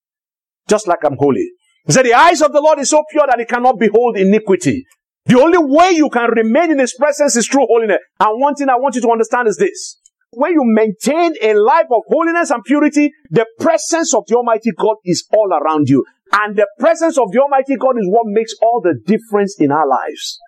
just 0.68 0.88
like 0.88 1.00
I'm 1.04 1.18
holy. 1.18 1.52
He 1.86 1.92
said, 1.92 2.06
the 2.06 2.14
eyes 2.14 2.42
of 2.42 2.54
the 2.54 2.62
Lord 2.62 2.80
is 2.80 2.90
so 2.90 3.04
pure 3.12 3.28
that 3.28 3.40
it 3.40 3.50
cannot 3.50 3.78
behold 3.78 4.18
iniquity. 4.18 4.86
The 5.26 5.40
only 5.40 5.58
way 5.60 5.92
you 5.92 6.10
can 6.10 6.30
remain 6.32 6.72
in 6.72 6.80
His 6.80 6.94
presence 6.94 7.36
is 7.36 7.48
through 7.48 7.68
holiness. 7.68 8.00
And 8.20 8.40
one 8.40 8.56
thing 8.56 8.70
I 8.70 8.76
want 8.76 8.96
you 8.96 9.02
to 9.02 9.10
understand 9.10 9.48
is 9.48 9.58
this. 9.58 10.00
When 10.32 10.52
you 10.52 10.62
maintain 10.64 11.34
a 11.42 11.54
life 11.56 11.88
of 11.92 12.04
holiness 12.08 12.52
and 12.52 12.64
purity, 12.64 13.12
the 13.30 13.46
presence 13.60 14.14
of 14.14 14.24
the 14.28 14.36
Almighty 14.36 14.72
God 14.78 14.98
is 15.04 15.26
all 15.34 15.52
around 15.52 15.90
you. 15.90 16.06
And 16.32 16.56
the 16.56 16.68
presence 16.80 17.18
of 17.18 17.32
the 17.32 17.40
Almighty 17.40 17.76
God 17.76 17.98
is 17.98 18.08
what 18.08 18.26
makes 18.28 18.54
all 18.62 18.82
the 18.84 18.96
difference 19.06 19.56
in 19.60 19.72
our 19.72 19.88
lives. 19.88 20.40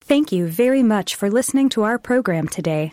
Thank 0.00 0.30
you 0.30 0.46
very 0.46 0.82
much 0.82 1.14
for 1.14 1.30
listening 1.30 1.68
to 1.70 1.82
our 1.82 1.98
program 1.98 2.46
today. 2.46 2.92